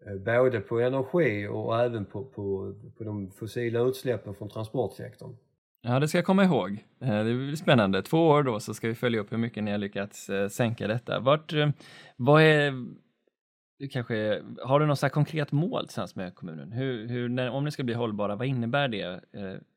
[0.07, 5.35] Eh, både på energi och även på, på, på de fossila utsläppen från transportsektorn.
[5.81, 6.85] Ja, det ska jag komma ihåg.
[7.01, 8.01] Eh, det blir spännande.
[8.01, 10.87] Två år då så ska vi följa upp hur mycket ni har lyckats eh, sänka
[10.87, 11.19] detta.
[11.19, 11.53] Vart,
[12.15, 12.73] vad är,
[13.91, 16.71] kanske, har du något så konkret mål tillsammans med kommunen?
[16.71, 19.21] Hur, hur, när, om ni ska bli hållbara, vad innebär det?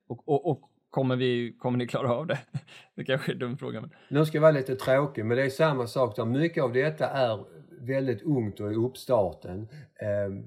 [0.09, 2.39] Och, och, och kommer, vi, kommer ni klara av det?
[2.95, 3.81] Det kanske är en dum fråga.
[3.81, 3.91] Men...
[4.09, 6.25] Nu ska jag vara lite tråkig, men det är samma sak där.
[6.25, 7.45] Mycket av detta är
[7.81, 9.69] väldigt ungt och i uppstarten.
[10.01, 10.45] Ehm,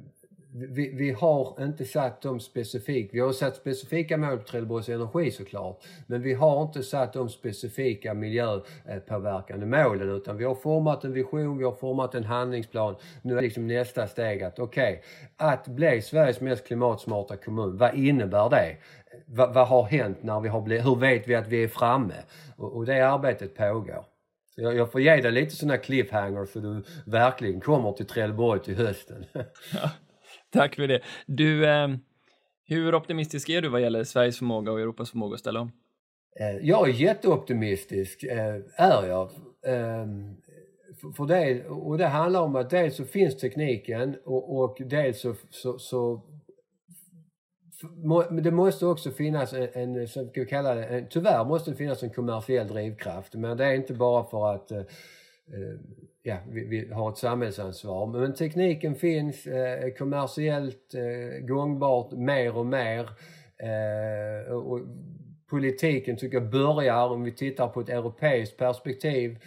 [0.53, 3.13] vi, vi, har inte satt dem specifikt.
[3.13, 5.83] Vi har satt specifika mål på Trelleborgs Energi såklart.
[6.07, 11.57] Men vi har inte satt de specifika miljöpåverkande målen utan vi har format en vision,
[11.57, 12.95] vi har format en handlingsplan.
[13.21, 17.95] Nu är liksom nästa steg att okej, okay, att bli Sveriges mest klimatsmarta kommun, vad
[17.95, 18.77] innebär det?
[19.25, 22.13] vad, vad har hänt när vi har blivit, hur vet vi att vi är framme?
[22.57, 24.05] Och, och det arbetet pågår.
[24.57, 28.61] Så jag, jag får ge dig lite sådana cliffhangers så du verkligen kommer till Trelleborg
[28.63, 29.25] till hösten.
[29.73, 29.91] Ja,
[30.49, 31.01] tack för det.
[31.25, 31.87] Du, eh,
[32.65, 35.71] hur optimistisk är du vad gäller Sveriges förmåga och Europas förmåga att ställa om?
[36.39, 39.29] Eh, jag är jätteoptimistisk, eh, är jag.
[39.67, 40.35] Ehm,
[41.17, 45.35] för det, och det handlar om att dels så finns tekniken och, och dels så,
[45.49, 46.21] så, så
[48.41, 52.03] det måste också finnas en, en som vi kalla det, en, tyvärr måste det finnas
[52.03, 53.33] en kommersiell drivkraft.
[53.33, 55.79] Men det är inte bara för att eh, eh
[56.27, 58.07] ja, vi, vi, har ett samhällsansvar.
[58.07, 63.09] Men tekniken finns, eh, kommersiellt eh, gångbart mer och mer.
[63.57, 64.79] Eh, och
[65.49, 69.39] politiken tycker jag börjar, om vi tittar på ett europeiskt perspektiv,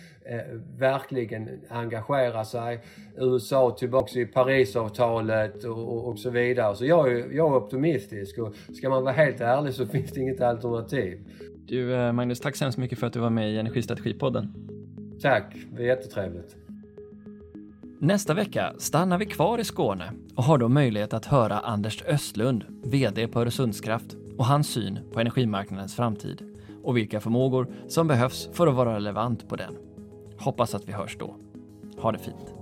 [0.79, 2.81] verkligen engagera sig.
[3.17, 6.77] USA tillbaks i Parisavtalet och, och, så vidare.
[6.77, 10.21] Så jag är, jag är optimistisk och ska man vara helt ärlig så finns det
[10.21, 11.19] inget alternativ.
[11.67, 14.55] Du eh, Magnus, tack så hemskt mycket för att du var med i Energistrategipodden.
[15.23, 16.57] Tack, det är jättetrevligt.
[17.99, 22.65] Nästa vecka stannar vi kvar i Skåne och har då möjlighet att höra Anders Östlund,
[22.85, 26.43] VD på Öresundskraft, och hans syn på energimarknadens framtid
[26.83, 29.90] och vilka förmågor som behövs för att vara relevant på den.
[30.41, 31.37] Hoppas att vi hörs då.
[31.99, 32.60] Ha det fint!